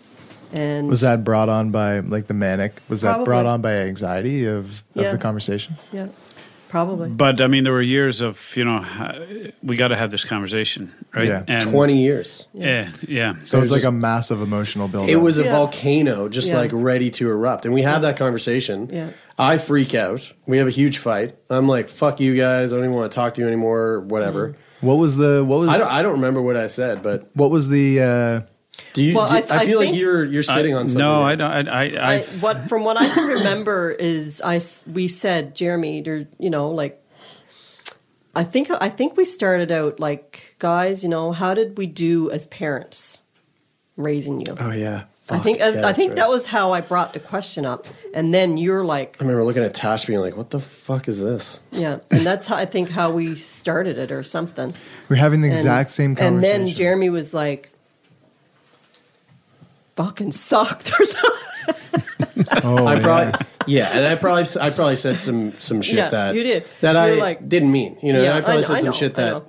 [0.52, 2.80] And Was that brought on by like the manic?
[2.88, 5.12] Was that brought on by anxiety of, of Yeah.
[5.12, 5.74] the conversation?
[5.92, 6.06] yeah,
[6.68, 7.08] probably.
[7.10, 9.18] But I mean, there were years of you know, uh,
[9.62, 11.44] we got to have this conversation, right?
[11.48, 11.60] Yeah.
[11.60, 12.46] 20 years.
[12.54, 13.32] Yeah, yeah.
[13.32, 15.08] So it's There's like a massive emotional buildup.
[15.10, 15.52] It was a Yeah.
[15.52, 16.58] volcano just Yeah.
[16.58, 17.64] like ready to erupt.
[17.64, 18.88] And we have that conversation.
[18.92, 19.08] Yeah.
[19.38, 20.32] I freak out.
[20.46, 21.36] We have a huge fight.
[21.50, 22.72] I'm like, fuck you guys.
[22.72, 24.56] I don't even want to talk to you anymore, whatever.
[24.80, 27.50] What was the what was I don't I don't remember what I said, but what
[27.50, 28.40] was the uh,
[28.92, 30.88] do you Well, do- I- I, I feel like think- you're you're sitting I- on
[30.88, 30.98] something.
[31.04, 31.22] No.
[31.22, 31.50] I don't.
[31.50, 35.54] I, I, I, I, what from what I can remember is I s- we said
[35.54, 37.02] Jeremie, there, you know, like
[38.34, 42.30] I think I think we started out like guys, you know, how did we do
[42.30, 43.18] as parents
[43.96, 44.56] raising you?
[44.58, 45.04] Oh yeah.
[45.28, 46.16] I think yeah, I that's think right.
[46.18, 49.64] that was how I brought the question up, and then you're like, I remember looking
[49.64, 52.90] at Tash being like, "What the fuck is this?" yeah, and that's how I think
[52.90, 54.72] how we started it or something.
[55.08, 57.70] we're having the And- exact same conversation, And then Jeremie was like,
[59.96, 62.46] "Fucking sucked" or something.
[62.64, 63.00] oh, I yeah.
[63.00, 66.64] probably yeah, and I probably I probably said some some shit Yeah, that you did.
[66.82, 67.96] that You're I like- didn't mean.
[68.02, 69.44] You know, Yeah, I probably I said some know, shit that know.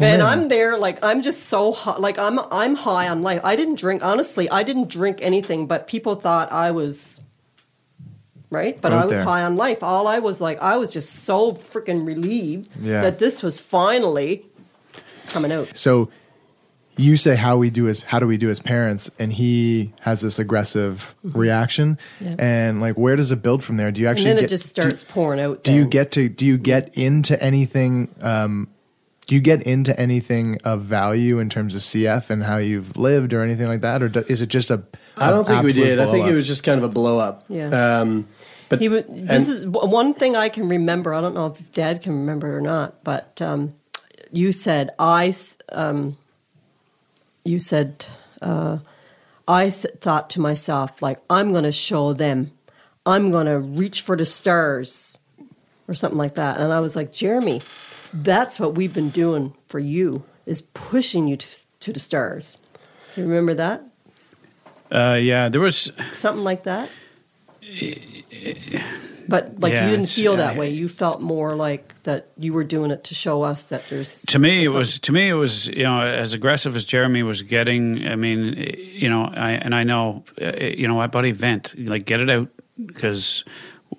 [0.00, 2.00] And I'm there, like I'm just so hot.
[2.00, 3.40] Like I'm, I'm high on life.
[3.44, 4.02] I didn't drink.
[4.04, 7.20] Honestly, I didn't drink anything, but people thought I was
[8.50, 8.80] right.
[8.80, 9.24] But Out I was there.
[9.24, 9.82] high on life.
[9.82, 13.02] All I was like, I was just so freaking relieved Yeah.
[13.02, 14.46] that this was finally
[15.28, 15.76] coming out.
[15.76, 16.10] So
[16.96, 20.20] you say how we do as how do we do as parents, and he has
[20.20, 22.24] this aggressive reaction, Mm-hmm.
[22.24, 22.34] Yeah.
[22.38, 23.90] and like where does it build from there?
[23.92, 24.30] Do you actually?
[24.30, 25.62] And then it get, just do- starts pouring out.
[25.62, 28.14] Do you get to do you get into anything?
[28.20, 28.68] Um,
[29.28, 33.32] do you get into anything of value in terms of CF and how you've lived
[33.32, 34.82] or anything like that, or do, is it just a?
[35.16, 36.00] I don't think we did.
[36.00, 37.44] I think it was just kind of a blow up.
[37.48, 38.00] Yeah.
[38.00, 38.26] Um,
[38.68, 41.14] but He would, this and- is one thing I can remember.
[41.14, 43.74] I don't know if Dad can remember it or not, but um,
[44.32, 45.32] you said I.
[45.70, 46.16] Um,
[47.44, 48.06] you said
[48.42, 48.78] uh,
[49.46, 52.52] I s- thought to myself like I'm going to show them.
[53.06, 55.16] I'm going to reach for the stars,
[55.86, 56.58] or something like that.
[56.60, 57.62] And I was like, Jeremie,
[58.12, 62.58] that's what we've been doing for you is pushing you to, to the stars.
[63.16, 63.84] You remember that?
[64.90, 65.92] uh, yeah, there was.
[66.12, 66.90] something like that.
[69.30, 70.70] But like Yeah, you didn't feel that way.
[70.70, 74.22] You felt more like that you were doing it to show us that there's.
[74.22, 77.42] to me it was to me it was you know as aggressive as Jeremie was
[77.42, 81.78] getting i mean you know i and i know uh, you know what buddy vent
[81.78, 82.48] like get it out
[82.86, 83.44] because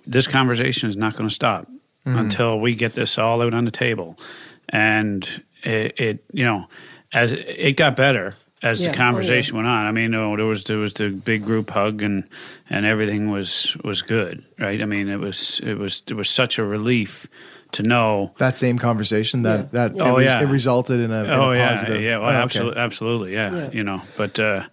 [0.07, 1.67] this conversation is not going to stop
[2.05, 4.17] until we get this all out on the table
[4.67, 6.65] and it, it you know
[7.13, 8.87] as it got better as Yeah.
[8.87, 9.03] Oh, the yeah.
[9.05, 12.23] conversation went on i mean know, there was there was the big group hug and
[12.69, 16.57] and everything was was good right i mean it was it was it was such
[16.57, 17.27] a relief
[17.73, 20.41] to know that same conversation that that Oh, it, res- yeah.
[20.41, 22.01] it resulted in a, in oh a yeah, positive.
[22.01, 22.37] yeah, well, Oh, okay.
[22.43, 23.71] absolutely, absolutely, yeah, Yeah.
[23.71, 24.63] You know, but uh,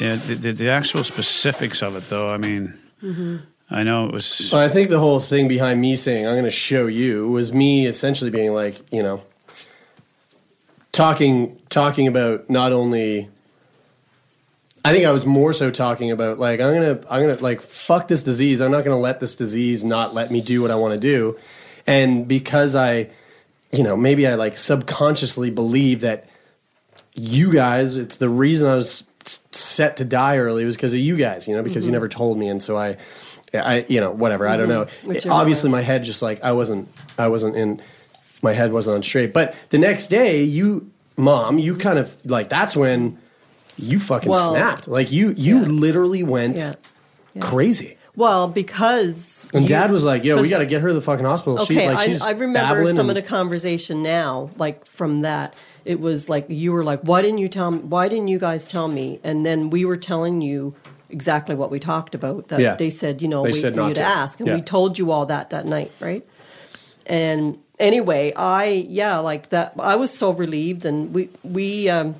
[0.00, 3.36] yeah, the, the, the actual specifics of it, though, I mean, Mm-hmm.
[3.70, 4.50] I know it was.
[4.52, 7.52] Well, I think the whole thing behind me saying I'm going to show you was
[7.52, 9.22] me essentially being like, you know,
[10.92, 13.28] talking talking about not only.
[14.82, 18.08] I think I was more so talking about like I'm gonna I'm gonna like fuck
[18.08, 18.60] this disease.
[18.60, 21.38] I'm not gonna let this disease not let me do what I want to do,
[21.86, 23.10] and because I,
[23.72, 26.28] you know, maybe I like subconsciously believe that
[27.14, 27.94] you guys.
[27.96, 29.04] It's the reason I was
[29.52, 31.46] set to die early was because of you guys.
[31.46, 31.92] You know, because you Mhm.
[31.92, 32.96] never told me, and so I,
[33.54, 34.46] I you know whatever.
[34.46, 34.86] I don't know.
[35.04, 35.30] Mhm.
[35.30, 36.88] Obviously, my head just like I wasn't
[37.18, 37.80] I wasn't in
[38.42, 39.32] my head wasn't on straight.
[39.32, 43.18] But the next day, you mom, you kind of like that's when
[43.76, 44.88] you fucking Well- snapped.
[44.88, 46.74] Like you you literally went Yeah.
[47.40, 47.96] crazy.
[48.16, 51.00] Well, because And you- dad was like, "Yo, we got to get her to the
[51.00, 54.50] fucking hospital." Okay, she, like, she's I, I remember some and- of the conversation now,
[54.58, 55.54] like from that.
[55.84, 57.78] It was like you were like, "Why didn't you tell me?
[57.78, 60.74] Why didn't you guys tell me?" And then we were telling you
[61.10, 62.48] exactly what we talked about.
[62.48, 62.74] That Yeah.
[62.76, 64.02] they said, you know, They wait for you to, to.
[64.02, 64.56] ask, and Yeah.
[64.56, 66.24] we told you all that that night, right?
[67.06, 69.72] And anyway, I yeah, like that.
[69.78, 71.88] I was so relieved, and we we.
[71.88, 72.16] Um,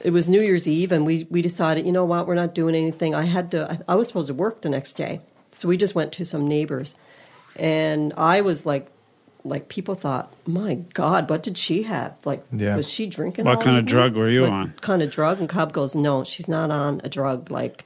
[0.00, 2.74] it was New Year's Eve, and we we decided, you know what, we're not doing
[2.74, 3.14] anything.
[3.14, 3.70] I had to.
[3.72, 5.20] I, I was supposed to work the next day,
[5.50, 6.94] so we just went to some neighbors,
[7.56, 8.86] and I was like,
[9.48, 12.14] like people thought, my God, what did she have?
[12.24, 12.76] Like, Yeah.
[12.76, 13.44] was she drinking?
[13.44, 13.92] What all kind of evening?
[13.94, 14.74] drug were you What on?
[14.80, 15.38] Kind of drug?
[15.40, 17.50] And Cob goes, no, she's not on a drug.
[17.50, 17.84] Like,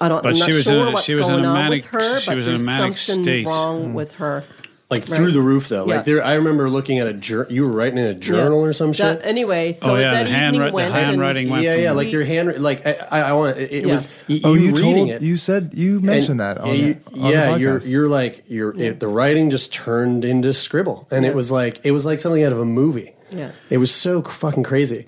[0.00, 0.22] I don't.
[0.22, 1.54] But I'm not she was sure in a- what's she was in going a on
[1.54, 3.46] manic- with her, she but was in a there's manic something state.
[3.46, 3.94] wrong Mm.
[3.94, 4.44] with her.
[4.88, 5.16] Like Right.
[5.16, 5.84] through the roof though.
[5.86, 5.96] Yeah.
[5.96, 8.72] Like there, I remember looking at a jour- you were writing in a journal or
[8.72, 9.20] some That- shit.
[9.24, 11.90] anyway, oh, so Oh, yeah, that the evening handwri- the went handwriting went yeah, yeah,
[11.92, 13.94] like your hand, like I, I, I want it, it Yeah.
[13.94, 15.22] was y- Oh, you reading told it.
[15.22, 18.08] you said you mentioned And- that on, yeah, you- the, on yeah, the you're you're
[18.08, 21.30] like you're it, the writing just turned into scribble, and Yeah.
[21.30, 23.12] it was like it was like something out of a movie.
[23.30, 23.48] Yeah.
[23.70, 25.04] It was so fucking crazy.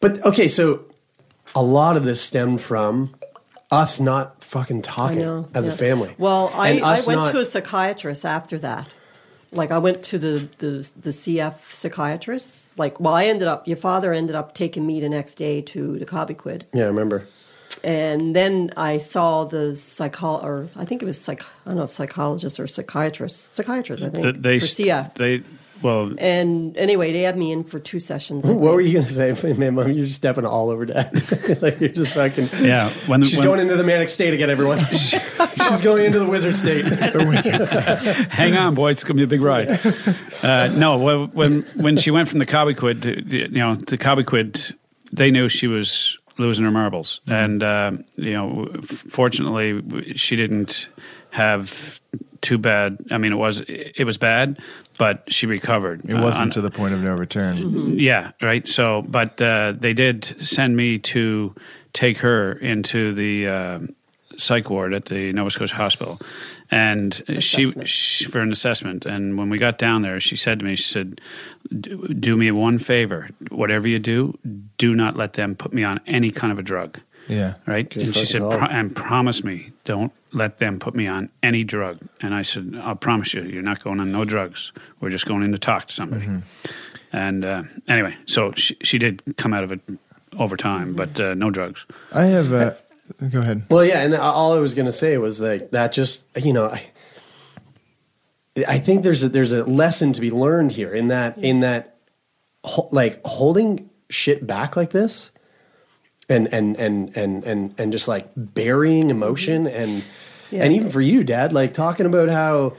[0.00, 0.80] But okay, so
[1.54, 3.10] a lot of this stemmed from
[3.70, 6.14] us not fucking I talking know, as a family.
[6.16, 8.86] Well, I, And I went not- to a psychiatrist after that.
[9.52, 12.72] Like I went to the, the the CF psychiatrists.
[12.78, 13.66] Like, well, I ended up.
[13.66, 17.26] Your father ended up taking me the next day to the Cobequid, Yeah, I remember.
[17.82, 21.42] and then I saw the psycho or I think it was psych.
[21.42, 23.54] I don't know if psychologist or psychiatrist.
[23.54, 24.22] Psychiatrist, I think.
[24.24, 25.14] Th- they for CF.
[25.14, 25.42] they
[25.82, 28.44] well And anyway, they had me in for two sessions.
[28.44, 28.72] I What think.
[28.74, 29.74] were you gonna say, man?
[29.74, 31.12] Mom, you're just stepping all over dad.
[31.62, 32.48] like you're just fucking.
[32.60, 34.78] Yeah, when- she's when- going into the manic state again, everyone.
[34.90, 36.82] she's going into the wizard state.
[36.84, 38.28] the wizard state.
[38.30, 39.80] Hang on, boy, it's going to be a big ride.
[40.42, 40.98] Uh, no,
[41.32, 44.74] when when she went from the Cobequid, to, you know, to Cobequid,
[45.12, 50.88] they knew she was losing her marbles, and uh, you know, fortunately, she didn't
[51.30, 52.00] have
[52.42, 52.98] too bad.
[53.10, 54.58] I mean, it was it was bad,
[54.98, 56.02] but she recovered.
[56.08, 57.98] it wasn't Uh, on- to the point of no return.
[57.98, 58.66] yeah, right.
[58.66, 61.54] So, but uh, they did send me to
[61.92, 63.78] take her into the uh,
[64.36, 66.20] psych ward at the Nova Scotia Hospital,
[66.70, 69.04] and she, she for an assessment.
[69.04, 71.20] And when we got down there, she said to me, she said,
[71.80, 73.28] "Do do me one favor.
[73.50, 74.38] Whatever you do,
[74.78, 77.54] do not let them put me on any kind of a drug." Yeah.
[77.66, 77.88] Right.
[77.88, 81.64] Good and she said, Pro- and promise me, don't let them put me on any
[81.64, 81.98] drug.
[82.20, 84.72] And I said, I'll promise you, you're not going on no drugs.
[85.00, 86.28] We're just going in to talk to somebody.
[87.12, 89.80] And uh, anyway, so she, she did come out of it
[90.38, 91.86] over time, but uh, no drugs.
[92.12, 92.52] I have.
[92.52, 92.74] Uh,
[93.30, 93.64] go ahead.
[93.68, 95.92] Well, yeah, and all I was gonna say was like that.
[95.92, 96.90] Just you know, I,
[98.68, 101.96] I think there's a, there's a lesson to be learned here in that in that
[102.90, 105.32] like holding shit back like this,
[106.28, 110.04] and and and and and and just like burying emotion and
[110.50, 110.64] Yeah.
[110.64, 112.74] and even for you, Dad, like talking about how.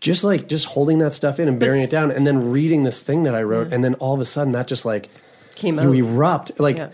[0.00, 2.82] Just like just holding that stuff in and But burying it down, and then reading
[2.82, 5.08] this thing that I wrote, and then all of a sudden that just like
[5.54, 5.94] Came you out.
[5.94, 6.58] erupt.
[6.58, 6.88] Like Yeah.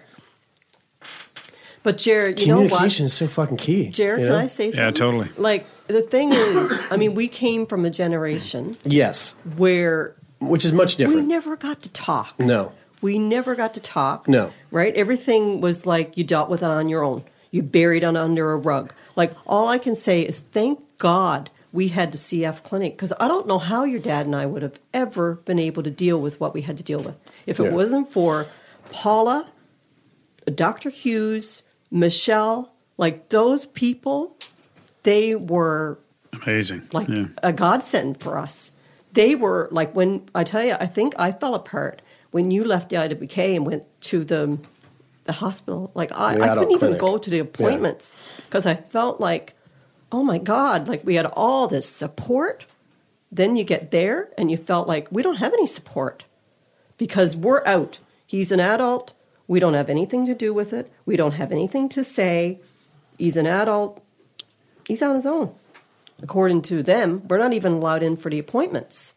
[1.83, 2.69] But Jared, you know what?
[2.69, 3.89] communication is so fucking key.
[3.89, 4.35] Jared, you can?
[4.35, 4.85] I say something?
[4.85, 5.29] Yeah, totally.
[5.39, 10.73] Like the thing is, I mean, we came from a generation Yes, where which is
[10.73, 11.21] much different.
[11.23, 12.39] we never got to talk.
[12.39, 12.73] No.
[13.01, 14.29] We never got to talk.
[14.29, 14.53] No.
[14.71, 14.95] Right?
[14.95, 17.25] Everything was like you dealt with it on your own.
[17.51, 18.92] You buried it under a rug.
[19.16, 23.28] Like all I can say is thank God we had the CF clinic because I
[23.28, 26.40] don't know how your dad and I would have ever been able to deal with
[26.40, 27.70] what we had to deal with if it Yeah.
[27.72, 28.46] wasn't for
[28.90, 29.51] Paula,
[30.55, 30.90] Dr.
[30.90, 34.36] Hughes, Michelle, like those people,
[35.03, 35.99] they were
[36.32, 36.88] Amazing.
[36.92, 37.26] like yeah.
[37.42, 38.72] a godsend for us.
[39.12, 42.90] They were like when I tell you, I think I fell apart when you left
[42.90, 44.59] the IWK and went to the
[45.29, 45.93] the hospital.
[45.95, 46.99] Like I, I couldn't even clinic.
[46.99, 48.16] go to the appointments
[48.47, 49.55] because I felt like,
[50.11, 52.64] oh my god, like we had all this support.
[53.31, 56.24] Then you get there and you felt like we don't have any support
[56.97, 57.99] because we're out.
[58.26, 59.12] He's an adult.
[59.47, 60.91] We don't have anything to do with it.
[61.05, 62.59] We don't have anything to say.
[63.18, 64.03] He's an adult.
[64.87, 65.55] He's on his own.
[66.22, 69.14] according to them, we're not even allowed in for the appointments.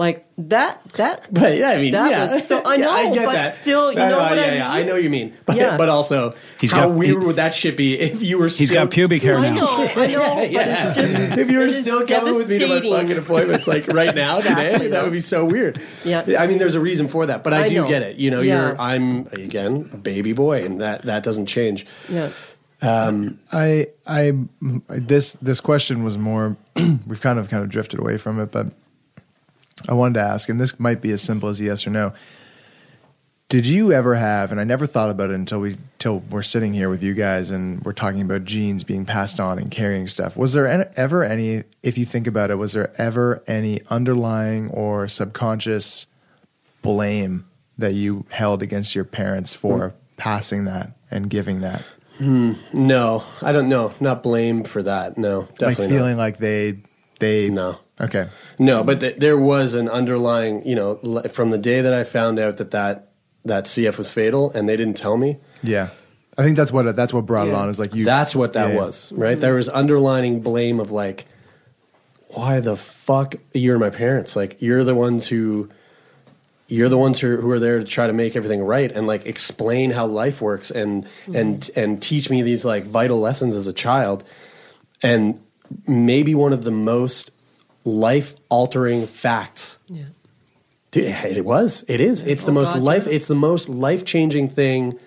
[0.00, 1.26] Like that, that.
[1.30, 2.20] But yeah, I mean, that yeah.
[2.22, 2.62] was so.
[2.64, 3.54] I Yeah, know, I get but that.
[3.54, 4.54] still, you I know what yeah, I mean.
[4.56, 5.34] yeah, I know what you mean.
[5.44, 5.76] But, Yeah.
[5.76, 8.62] but also, He's how got- weird he- would that shit be if you were Still,
[8.62, 9.54] he's got pubic hair I now.
[9.56, 12.80] know, I know, but it's just if you were still coming with me to my
[12.80, 15.82] fucking appointments like right now Exactly, today, that would be so weird.
[16.06, 16.24] Yeah.
[16.38, 17.86] I mean, there's a reason for that, but I, I do know.
[17.88, 18.16] get it.
[18.16, 18.68] You know, Yeah.
[18.68, 21.84] you're I'm again a baby boy, and that that doesn't change.
[22.08, 22.30] Yeah.
[22.80, 24.32] Um, I I
[24.88, 26.56] this this question was more
[27.06, 28.68] we've kind of kind of drifted away from it, but
[29.88, 32.12] I wanted to ask, and this might be as simple as a yes or no.
[33.48, 36.72] Did you ever have, and I never thought about it until we till we're sitting
[36.72, 40.36] here with you guys and we're talking about genes being passed on and carrying stuff.
[40.36, 44.68] Was there an- ever any, if you think about it, was there ever any underlying
[44.70, 46.06] or subconscious
[46.82, 47.44] blame
[47.76, 51.82] that you held against your parents for passing that and giving that?
[52.18, 53.92] Hmm, no, I don't know.
[53.98, 55.18] Not blame for that.
[55.18, 55.92] No, like definitely not.
[55.92, 56.78] feeling like they
[57.20, 61.58] they no okay No, but th- there was an underlying, you know, l- from the
[61.58, 63.12] day that I found out that that,
[63.44, 65.38] that CF was fatal and they didn't tell me.
[65.62, 65.88] yeah
[66.38, 67.58] i think that's what that's what brought it Yeah.
[67.62, 68.80] on is like you That's what that yeah, yeah.
[68.80, 69.38] was, right?
[69.38, 71.26] There was underlining blame of like,
[72.28, 74.36] why the fuck you're my parents?
[74.36, 75.68] Like you're the ones who,
[76.68, 79.26] you're the ones who, who are there to try to make everything right and like
[79.26, 81.36] explain how life works and mm-hmm.
[81.36, 84.22] and and teach me these like vital lessons as a child,
[85.02, 85.40] and
[85.86, 87.30] maybe one of the most
[87.84, 90.04] life altering facts Yeah.
[90.90, 91.84] Dude, it was.
[91.86, 92.24] It is.
[92.24, 93.06] It's the Oh, most life.
[93.06, 94.98] It's the most life changing thing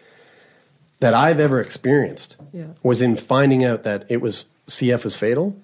[1.01, 2.37] that I've ever experienced.
[2.53, 2.67] Yeah.
[2.83, 5.57] Was in finding out that it was CF was fatal.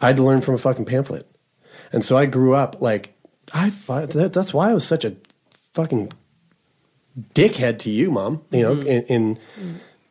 [0.00, 1.26] I had to learn from a fucking pamphlet,
[1.92, 3.12] and so I grew up like
[3.52, 3.68] I.
[3.68, 5.14] That, that's why I was such a
[5.74, 6.12] fucking
[7.34, 8.42] dickhead to you, mom.
[8.50, 8.86] You know, Mhm.
[8.86, 9.38] in, in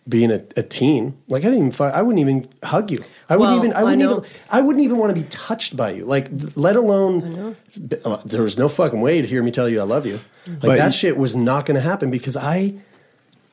[0.09, 1.71] being a, a teen, like I didn't even.
[1.71, 2.97] fi- I wouldn't even hug you.
[3.29, 3.73] I wouldn't even.
[3.73, 4.17] I I wouldn't know.
[4.17, 4.29] even.
[4.49, 6.05] I wouldn't even want to be touched by you.
[6.05, 7.55] Like, th- let alone.
[8.05, 10.19] uh, There was no fucking way to hear me tell you I love you.
[10.47, 12.73] Like But that you- shit was not going to happen because I,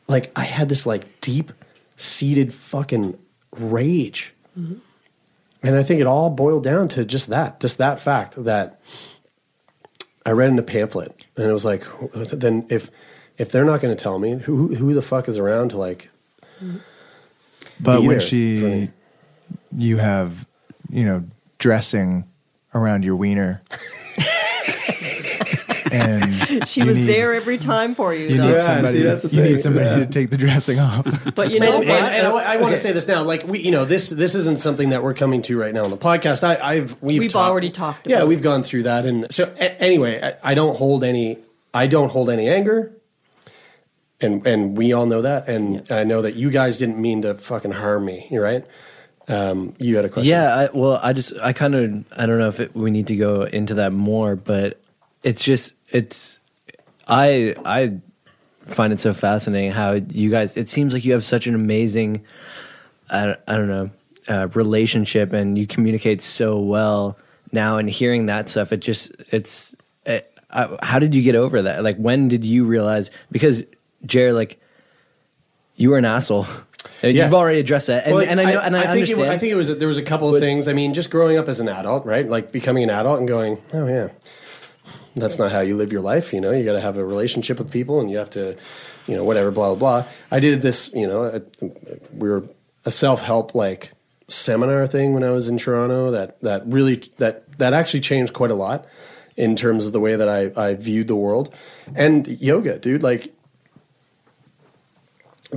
[0.08, 1.52] like, I had this like deep
[1.96, 3.18] seated fucking
[3.58, 4.80] rage, and
[5.62, 8.80] I think it all boiled down to just that, just that fact that
[10.24, 11.84] I read in a pamphlet, and it was like,
[12.14, 12.90] then if
[13.38, 16.08] if they're not going to tell me, who who the fuck is around to like?
[17.80, 18.90] But when she me?
[19.76, 20.46] you have
[20.90, 21.24] you know
[21.58, 22.24] dressing
[22.74, 23.62] around your wiener
[25.92, 28.26] and She you was need- there every time for you.
[28.28, 28.48] you though.
[28.52, 29.98] need somebody see, that's the you need somebody Yeah.
[29.98, 31.98] to take the dressing off But you know and, what?
[32.02, 34.58] and, and I, want to say this now, like we, you know, this this isn't
[34.58, 36.42] something that we're coming to right now on the podcast.
[36.44, 39.52] I, I've we've We've talked- already talked Yeah, about we've gone through that, and so
[39.58, 41.38] a- anyway, I, I don't hold any.
[41.72, 42.92] I don't hold any anger,
[44.20, 47.34] and and we all know that, and I know that you guys didn't mean to
[47.34, 48.26] fucking harm me.
[48.30, 48.64] You're right.
[49.28, 50.30] Um, you had a question.
[50.30, 53.08] Yeah, I, well, I just I kind of I don't know if it, we need
[53.08, 54.80] to go into that more, but
[55.22, 56.40] it's just it's
[57.08, 57.98] I I
[58.62, 60.56] find it so fascinating how you guys.
[60.56, 62.24] It seems like you have such an amazing
[63.10, 63.90] I, I don't know
[64.28, 67.18] uh, relationship, and you communicate so well
[67.52, 67.78] now.
[67.78, 69.74] And hearing that stuff, it just it's.
[70.04, 71.82] It, I, how did you get over that?
[71.82, 73.10] Like, when did you realize?
[73.32, 73.64] Because
[74.06, 74.60] Jared, like,
[75.76, 76.46] you were an asshole.
[77.02, 77.24] Yeah.
[77.24, 79.28] You've already addressed that, and, Well, and I know, and I, think understand.
[79.28, 80.66] It, I think it was there was a couple of things.
[80.66, 82.26] I mean, just growing up as an adult, right?
[82.26, 84.08] Like becoming an adult and going, oh yeah,
[85.14, 86.32] that's not how you live your life.
[86.32, 88.56] You know, you got to have a relationship with people, and you have to,
[89.06, 90.10] you know, whatever, blah blah blah.
[90.30, 91.40] I did this, you know, uh,
[92.12, 92.48] we were
[92.84, 93.92] a self help like
[94.28, 96.10] seminar thing when I was in Toronto.
[96.10, 98.86] That that really that that actually changed quite a lot
[99.36, 101.54] in terms of the way that I I viewed the world
[101.94, 103.02] and yoga, dude.
[103.02, 103.34] Like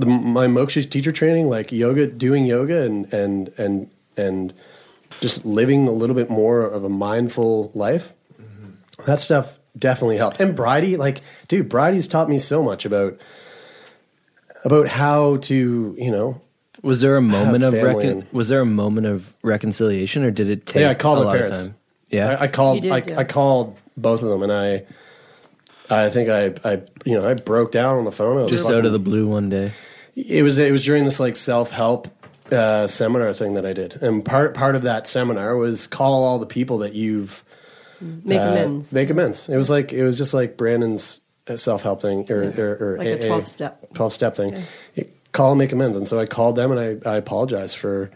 [0.00, 4.54] the, my moksha teacher training, like yoga, doing yoga, and and and and
[5.20, 8.12] just living a little bit more of a mindful life.
[8.40, 9.04] Mm-hmm.
[9.04, 10.40] That stuff definitely helped.
[10.40, 13.18] And Bridie, like, dude, Bridie's taught me so much about
[14.64, 16.40] about how to, you know.
[16.82, 20.66] Was there a moment of recon- was there a moment of reconciliation, or did it
[20.66, 20.80] take?
[20.80, 21.66] yeah, I called a my lot of parents.
[21.66, 21.76] time?
[22.08, 22.82] Yeah, I, I called.
[22.82, 23.18] Did, I, yeah.
[23.18, 24.84] I called both of them, and I,
[25.90, 28.38] I think I, I, you know, I broke down on the phone.
[28.38, 29.72] I was just fucking- out of the blue one day.
[30.28, 32.08] It was it was during this like self help
[32.52, 36.38] uh, seminar thing that I did, and part part of that seminar was call all
[36.38, 37.44] the people that you've
[38.00, 38.92] Make uh, amends.
[38.94, 39.48] Make amends.
[39.48, 41.20] It was like it was just like Brandon's
[41.56, 43.94] self help thing or, or, or Like a 12 step.
[43.94, 44.62] twelve step thing.
[44.96, 48.10] It- call and make amends, and so I called them and I I apologized for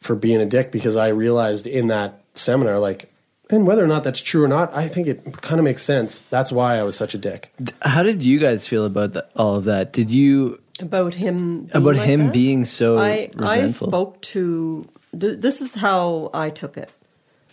[0.00, 3.12] for being a dick because I realized in that seminar like.
[3.50, 6.20] And whether or not that's true or not, I think it kind of makes sense.
[6.28, 7.50] That's why I was such a dick.
[7.80, 9.94] How did you guys feel about that, all of that?
[9.94, 12.32] Did you about him being about like him that?
[12.32, 14.88] being so I I spoke to
[15.18, 16.90] th- this is how I took it.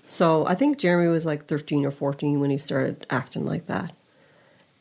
[0.06, 3.91] So I think Jeremie was like 13 or 14 when he started acting like that.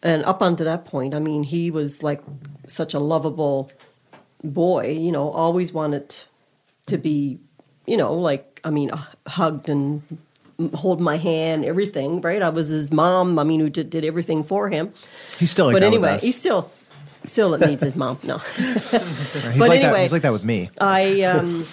[0.02, 2.22] And up until that point, I mean, he was like
[2.66, 3.70] such a lovable
[4.42, 6.24] boy, you know, always wanted
[6.86, 7.38] to be,
[7.86, 10.02] you know, like, I mean, uh, hugged and
[10.74, 12.42] hold my hand, everything, right?
[12.42, 14.92] I was his mom, I mean, who did, did everything for him.
[15.38, 16.22] He's still like but anyway, us.
[16.22, 16.32] he
[17.24, 18.18] still still needs his mom.
[18.22, 18.38] No.
[18.38, 19.84] He's but like that.
[19.84, 20.70] anyway, He's like that with me.
[20.80, 21.66] I um,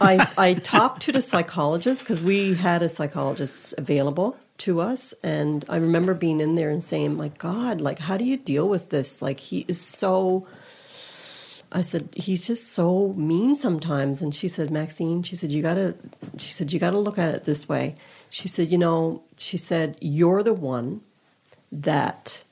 [0.00, 5.64] I I talked to the psychologist because we had a psychologist available to us, and
[5.68, 8.90] I remember being in there and saying, "My God, like, how do you deal with
[8.90, 9.22] this?
[9.22, 10.46] Like, he is so."
[11.72, 15.94] I said, "He's just so mean sometimes." And she said, "Maxine," she said, "You gotta,"
[16.36, 17.94] she said, "You gotta look at it this way."
[18.30, 21.00] She said, "You know," she said, "You're the one
[21.72, 22.44] that."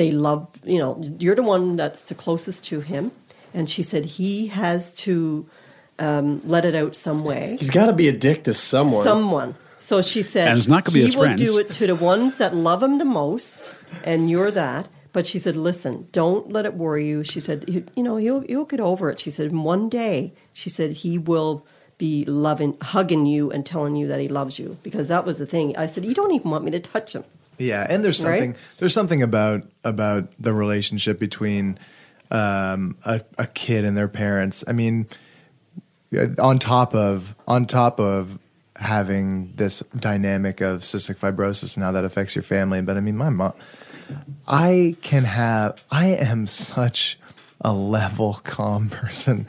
[0.00, 3.12] They love you know you're the one that's the closest to him.
[3.52, 5.46] And she said he has to
[5.98, 7.56] um, let it out some way.
[7.58, 9.02] He's got to be a dick to someone.
[9.02, 9.56] someone.
[9.76, 11.94] So she said And it's not gonna be he his will do it to the
[11.94, 14.88] ones that love him the most and you're that.
[15.12, 17.22] But she said listen don't let it worry you.
[17.22, 19.20] She said you you know he'll, he'll get over it.
[19.20, 21.66] She said one day she said he will
[21.98, 24.78] be loving hugging you and telling you that he loves you.
[24.82, 25.76] Because that was the thing.
[25.76, 27.24] I said you don't even want me to touch him
[27.60, 28.38] Yeah, and there's Right?
[28.38, 31.78] something there's something about about the relationship between
[32.30, 34.64] um, a, a kid and their parents.
[34.66, 35.06] I mean,
[36.38, 38.38] on top of on top of
[38.76, 43.16] having this dynamic of cystic fibrosis and how that affects your family, but I mean,
[43.16, 43.52] my mom,
[44.48, 47.18] I can have I am such
[47.60, 49.46] a level calm person,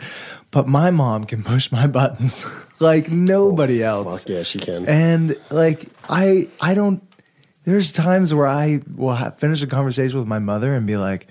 [0.52, 2.46] but my mom can push my buttons
[2.80, 4.24] like nobody else.
[4.24, 4.88] Fuck yeah, she can.
[4.88, 7.02] And like I I don't
[7.64, 11.28] there's times where I will ha- finish a conversation with my mother and be like,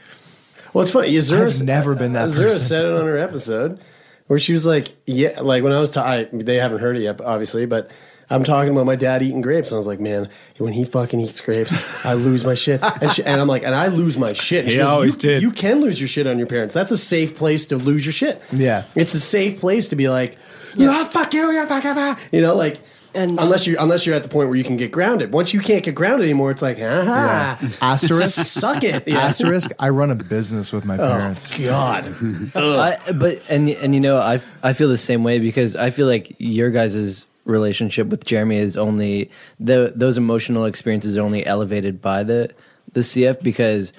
[0.72, 1.12] Well, it's funny.
[1.12, 2.60] Azura, I've never been that Azura person.
[2.60, 3.80] said it on her episode
[4.28, 7.00] where she was like, "Yeah, like when I was, ta- I, they haven't heard it
[7.00, 7.90] yet, obviously, but
[8.32, 10.28] I'm talking about my dad eating grapes, and I was like, man,
[10.58, 11.74] when he fucking eats grapes,
[12.06, 14.62] I lose my shit, and, she, and I'm like, and I lose my shit.
[14.66, 15.42] And He goes, always you, did.
[15.42, 16.72] You can lose your shit on your parents.
[16.72, 18.40] That's a safe place to lose your shit.
[18.52, 20.38] Yeah, it's a safe place to be like,
[20.76, 22.78] yeah, ah, fuck you, yeah, fuck you, you know, like.
[23.14, 25.32] Uh, unless you unless you're at the point where you can get grounded.
[25.32, 27.68] Once you can't get grounded anymore, it's like, aha, Yeah.
[27.82, 28.44] Asterisk.
[28.46, 29.06] suck it.
[29.08, 29.18] Yeah.
[29.18, 29.72] Asterisk.
[29.78, 31.58] I run a business with my oh, parents.
[31.58, 32.04] God.
[32.54, 36.06] I, but and and you know I I feel the same way because I feel
[36.06, 42.00] like your guys' relationship with Jeremie is only the those emotional experiences are only elevated
[42.00, 42.50] by the
[42.92, 43.92] the CF because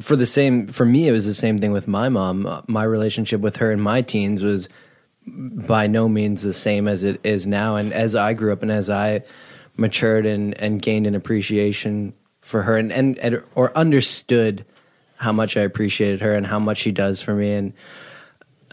[0.00, 3.40] for the same for me it was the same thing with my mom my relationship
[3.40, 4.68] with her in my teens was
[5.26, 7.76] by no means the same as it is now.
[7.76, 9.22] And as I grew up and as I
[9.76, 14.64] matured and and gained an appreciation for her and and, and or understood
[15.16, 17.52] how much I appreciated her and how much she does for me.
[17.52, 17.72] And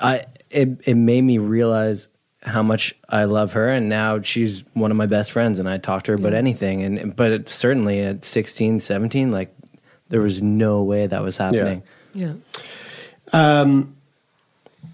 [0.02, 2.08] I it it made me realize
[2.44, 3.68] how much I love her.
[3.68, 6.38] And now she's one of my best friends and I talk to her about Yeah.
[6.40, 6.84] anything.
[6.84, 9.54] And but it, certainly at 16 17 like
[10.10, 11.84] there was no way that was happening.
[12.14, 12.34] Yeah.
[13.34, 13.97] Um,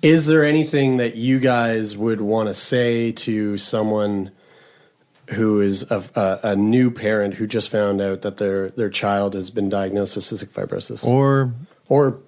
[0.04, 4.32] is there anything that you guys would want to say to someone
[5.30, 9.34] who is a, a, a new parent who just found out that their their child
[9.34, 11.54] has been diagnosed with cystic fibrosis, Or
[11.88, 12.20] or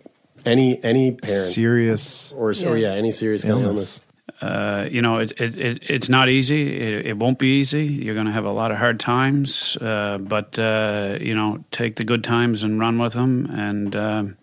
[0.46, 4.02] any any parent serious or or yeah any serious kind of illness?
[4.42, 6.78] Uh, you know, it, it, it, it's not easy.
[6.78, 7.86] It, it won't be easy.
[7.86, 11.96] You're going to have a lot of hard times, uh, but uh, you know, take
[11.96, 14.38] the good times and run with them, and um,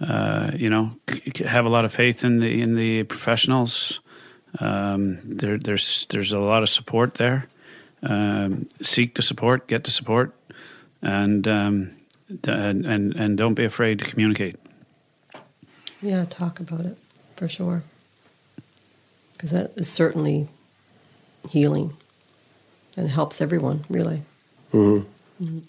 [0.00, 4.00] uh, you know, c- c- have a lot of faith in the in the professionals.
[4.58, 7.46] Um, there, there's there's a lot of support there.
[8.02, 10.34] Um, seek the support, get the support,
[11.02, 11.90] and um,
[12.46, 14.56] and, and and don't be afraid to communicate.
[16.02, 16.96] Yeah, talk about it
[17.36, 17.82] for sure.
[19.34, 20.48] Because that is certainly
[21.50, 21.94] healing
[22.96, 24.22] and helps everyone, really.
[24.72, 25.00] hmm
[25.42, 25.62] Mhm.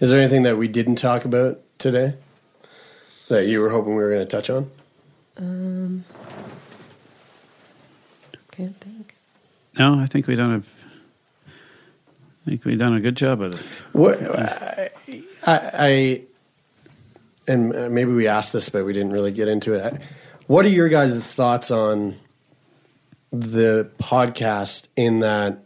[0.00, 2.14] Is there anything that we didn't talk about today
[3.28, 4.70] that you were hoping we were going to touch on?
[5.36, 6.04] Um,
[8.50, 9.14] can't think.
[9.78, 10.62] No, I think we done a.
[11.48, 13.60] I think we've done a good job of it.
[13.92, 14.90] What I,
[15.46, 16.22] I
[17.46, 20.00] and uh, maybe we asked this, but we didn't really get into it.
[20.46, 22.16] What are your guys' thoughts on
[23.30, 24.88] the podcast?
[24.96, 25.62] In that,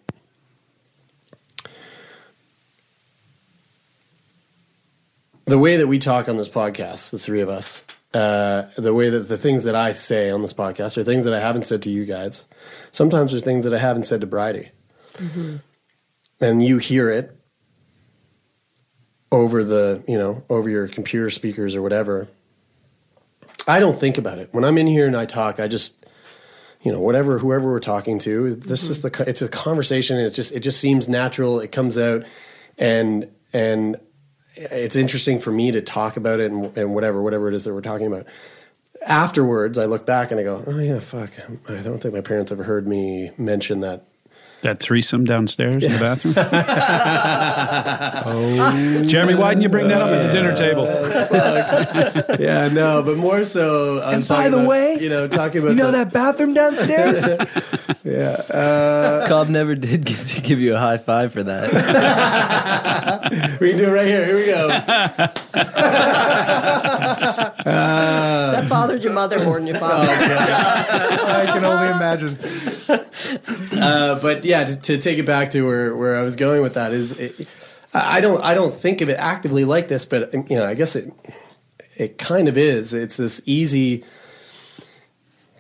[5.52, 7.84] the way that we talk on this podcast, the three of us,
[8.14, 11.34] uh, the way that the things that I say on this podcast are things that
[11.34, 12.46] I haven't said to you guys.
[12.90, 14.70] Sometimes there's things that I haven't said to Bridie
[15.18, 15.56] Mm-hmm.
[16.40, 17.36] and you hear it
[19.30, 22.28] over the you know over your computer speakers or whatever
[23.68, 26.02] i don't think about it when i'm in here and i talk i just
[26.80, 28.54] you know whatever whoever we're talking to.
[28.54, 30.16] This is the it's a conversation.
[30.16, 31.60] And it just it just seems natural.
[31.60, 32.24] It comes out,
[32.76, 33.96] and and
[34.54, 37.72] it's interesting for me to talk about it and, and whatever whatever it is that
[37.74, 38.26] we're talking about.
[39.06, 41.30] Afterwards, I look back and I go, oh yeah, fuck.
[41.68, 44.04] I don't think my parents ever heard me mention that
[44.60, 46.34] That threesome downstairs in the bathroom.
[48.26, 50.84] oh, Jeremie, why didn't you bring that up at the dinner table?
[52.40, 53.98] yeah, no, but more so.
[54.00, 56.12] I was And by the about, way, you know, talking about you know the- that
[56.12, 57.18] bathroom downstairs?
[58.04, 58.30] yeah.
[58.32, 61.70] Uh, Cob never did get to give you a high five for that.
[63.60, 64.26] we can do it right here.
[64.26, 64.68] Here we go.
[67.64, 70.10] that bothered your mother more than your father.
[70.10, 72.38] I can only imagine.
[73.80, 76.74] uh, but yeah, to, to take it back to where, where I was going with
[76.74, 77.48] that is, it,
[77.94, 80.74] I I don't I don't think of it actively like this, but you know, I
[80.74, 81.12] guess it
[81.96, 82.92] it kind of is.
[82.92, 84.04] It's this easy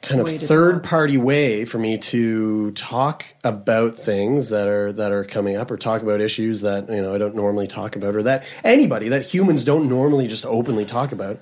[0.02, 5.24] kind of third party way for me to talk about things that are that are
[5.24, 8.22] coming up or talk about issues that you know I don't normally talk about or
[8.24, 11.40] that anybody that humans don't normally just openly talk about.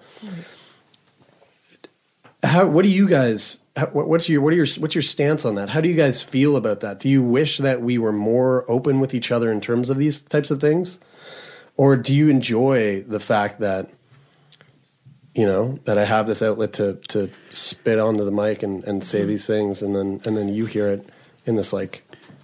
[2.43, 5.55] How what do you guys how, what's your what are your what's your stance on
[5.55, 5.71] that?
[5.71, 7.01] How do you guys feel about that?
[7.01, 10.21] Do you wish that we were more open with each other in terms of these
[10.21, 11.01] types of things?
[11.77, 13.91] Or do you enjoy the fact that
[15.35, 19.03] you know that I have this outlet to to spit onto the mic and, and
[19.03, 21.09] say these things and then and then you hear it
[21.47, 22.03] in this like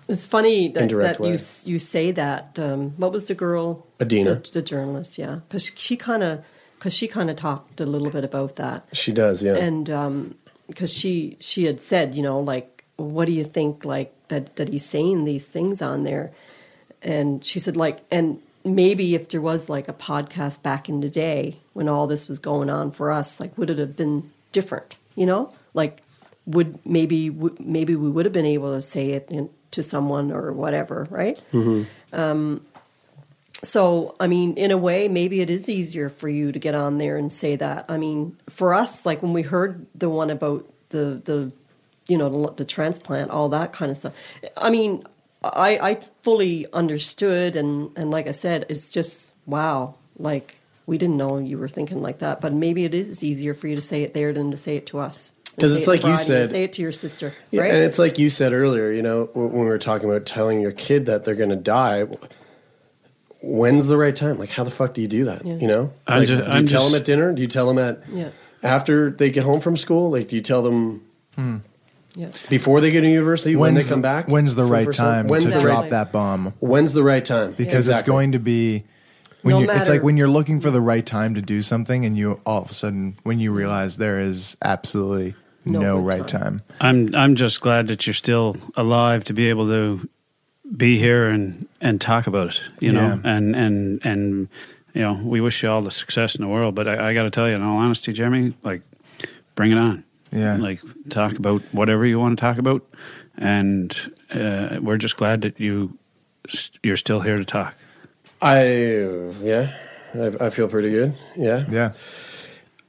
[0.08, 2.58] It's funny that, that you you say that.
[2.58, 3.86] Um, what was the girl?
[4.00, 4.36] Adina.
[4.36, 5.18] the, the journalist.
[5.18, 6.44] Yeah, because she kind of
[6.78, 8.86] because she kind of talked a little bit about that.
[8.92, 9.56] she does, yeah.
[9.56, 10.36] and
[10.68, 14.68] because she she had said, you know, like, what do you think, like that that
[14.68, 16.32] he's saying these things on there,
[17.02, 18.40] and she said, like, and
[18.74, 22.38] maybe if there was like a podcast back in the day when all this was
[22.38, 24.97] going on for us, like, would it have been different?
[25.14, 26.02] You know, like,
[26.47, 30.32] would maybe w- maybe we would have been able to say it in, to someone
[30.32, 31.38] or whatever, right?
[32.12, 32.62] Um,
[33.62, 36.98] so, I mean, in a way, maybe it is easier for you to get on
[36.98, 37.86] there and say that.
[37.88, 41.52] I mean, for us, like when we heard the one about the the,
[42.06, 44.14] you know, the, the transplant, all that kind of stuff.
[44.56, 45.05] I mean,
[45.42, 50.56] I I fully understood, and and like I said, it's just wow, like
[50.86, 52.40] we didn't know you were thinking like that.
[52.40, 54.86] But maybe it is easier for you to say it there than to say it
[54.86, 55.32] to us.
[55.54, 57.70] Because say it's it like you said- say it to your sister, Yeah, right?
[57.74, 60.72] and it's like you said earlier, you know, when we were talking about telling your
[60.72, 62.04] kid that they're going to die.
[63.42, 64.38] When's the right time?
[64.38, 65.44] Like, how the fuck do you do that?
[65.44, 65.56] Yeah.
[65.56, 67.32] You know, I'm like, ju- do you I'm tell just- them at dinner?
[67.32, 68.30] Do you tell them at Yeah.
[68.62, 70.10] after they get home from school?
[70.10, 71.02] Like, do you tell them
[71.36, 71.56] hmm.
[72.16, 72.30] Yeah.
[72.48, 74.26] before they go to university when When's they come back?
[74.26, 74.94] When's the right time?
[74.94, 76.55] time When's to the drop that bomb?
[76.60, 77.52] When's the right time?
[77.52, 78.10] Because it's Exactly.
[78.12, 78.84] going to be
[79.43, 82.05] when No you, it's like when you're looking for the right time to do something
[82.06, 85.34] and you all of a sudden when you realize there is absolutely
[85.66, 86.62] No no, good right time.
[86.80, 90.09] I'm I'm just glad that you're still alive to be able to
[90.76, 92.60] be here and and talk about it.
[92.80, 93.30] You know, Yeah.
[93.36, 94.48] and and and
[94.94, 96.74] you know, we wish you all the success in the world.
[96.74, 98.80] But I, I got to tell you, in all honesty, Jeremie, like,
[99.55, 100.05] bring it on.
[100.36, 100.56] Yeah.
[100.56, 102.84] like talk about whatever you want to talk about,
[103.36, 103.94] and
[104.32, 105.96] uh, we're just glad that you
[106.82, 107.74] you're still here to talk.
[108.42, 108.66] I
[109.42, 109.72] yeah,
[110.14, 111.14] I, I feel pretty good.
[111.36, 111.92] Yeah, Yeah.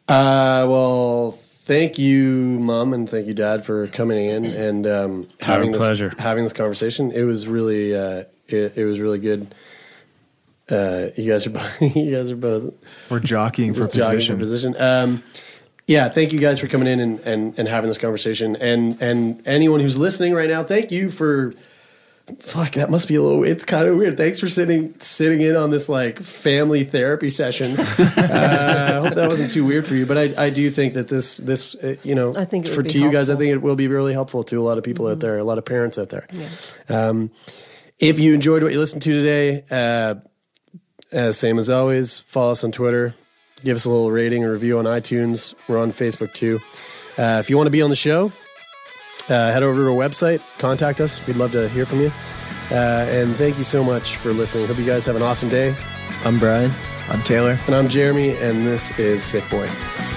[0.09, 5.71] Uh, well, thank you, mom, and thank you, dad, for coming in and um, having
[5.71, 6.13] this pleasure.
[6.17, 7.11] having this conversation.
[7.11, 9.53] It was really uh, it, it was really good.
[10.69, 12.73] Uh, you guys are both, you guys are both
[13.09, 14.35] We're jockeying for just jogging position.
[14.37, 14.75] for position.
[14.77, 15.23] Um,
[15.87, 18.57] yeah, thank you guys for coming in and, and, and having this conversation.
[18.57, 21.53] And and anyone who's listening right now, thank you for
[22.39, 24.17] fuck, that must be a little it's kind of weird.
[24.17, 27.79] Thanks for sitting sitting in on this like family therapy session.
[27.79, 31.07] uh, I hope that wasn't too weird for you, but I, I do think that
[31.07, 33.77] this this uh, you know I think for to you guys, I think it will
[33.77, 36.09] be really helpful to a lot of people out there, a lot of parents out
[36.09, 36.27] there.
[36.33, 36.49] Yeah.
[36.89, 37.31] Um,
[37.97, 40.15] if you enjoyed what you listened to today, uh,
[41.15, 43.15] uh, same as always, follow us on Twitter.
[43.63, 45.53] Give us a little rating or review on iTunes.
[45.67, 46.59] We're on Facebook too.
[47.17, 48.31] Uh, if you want to be on the show,
[49.29, 51.25] uh, head over to our website, contact us.
[51.25, 52.11] We'd love to hear from you.
[52.69, 54.67] Uh, and thank you so much for listening.
[54.67, 55.75] Hope you guys have an awesome day.
[56.23, 56.71] I'm Brian.
[57.09, 57.57] I'm Taylor.
[57.65, 60.16] And I'm Jeremie, and this is Sickboy.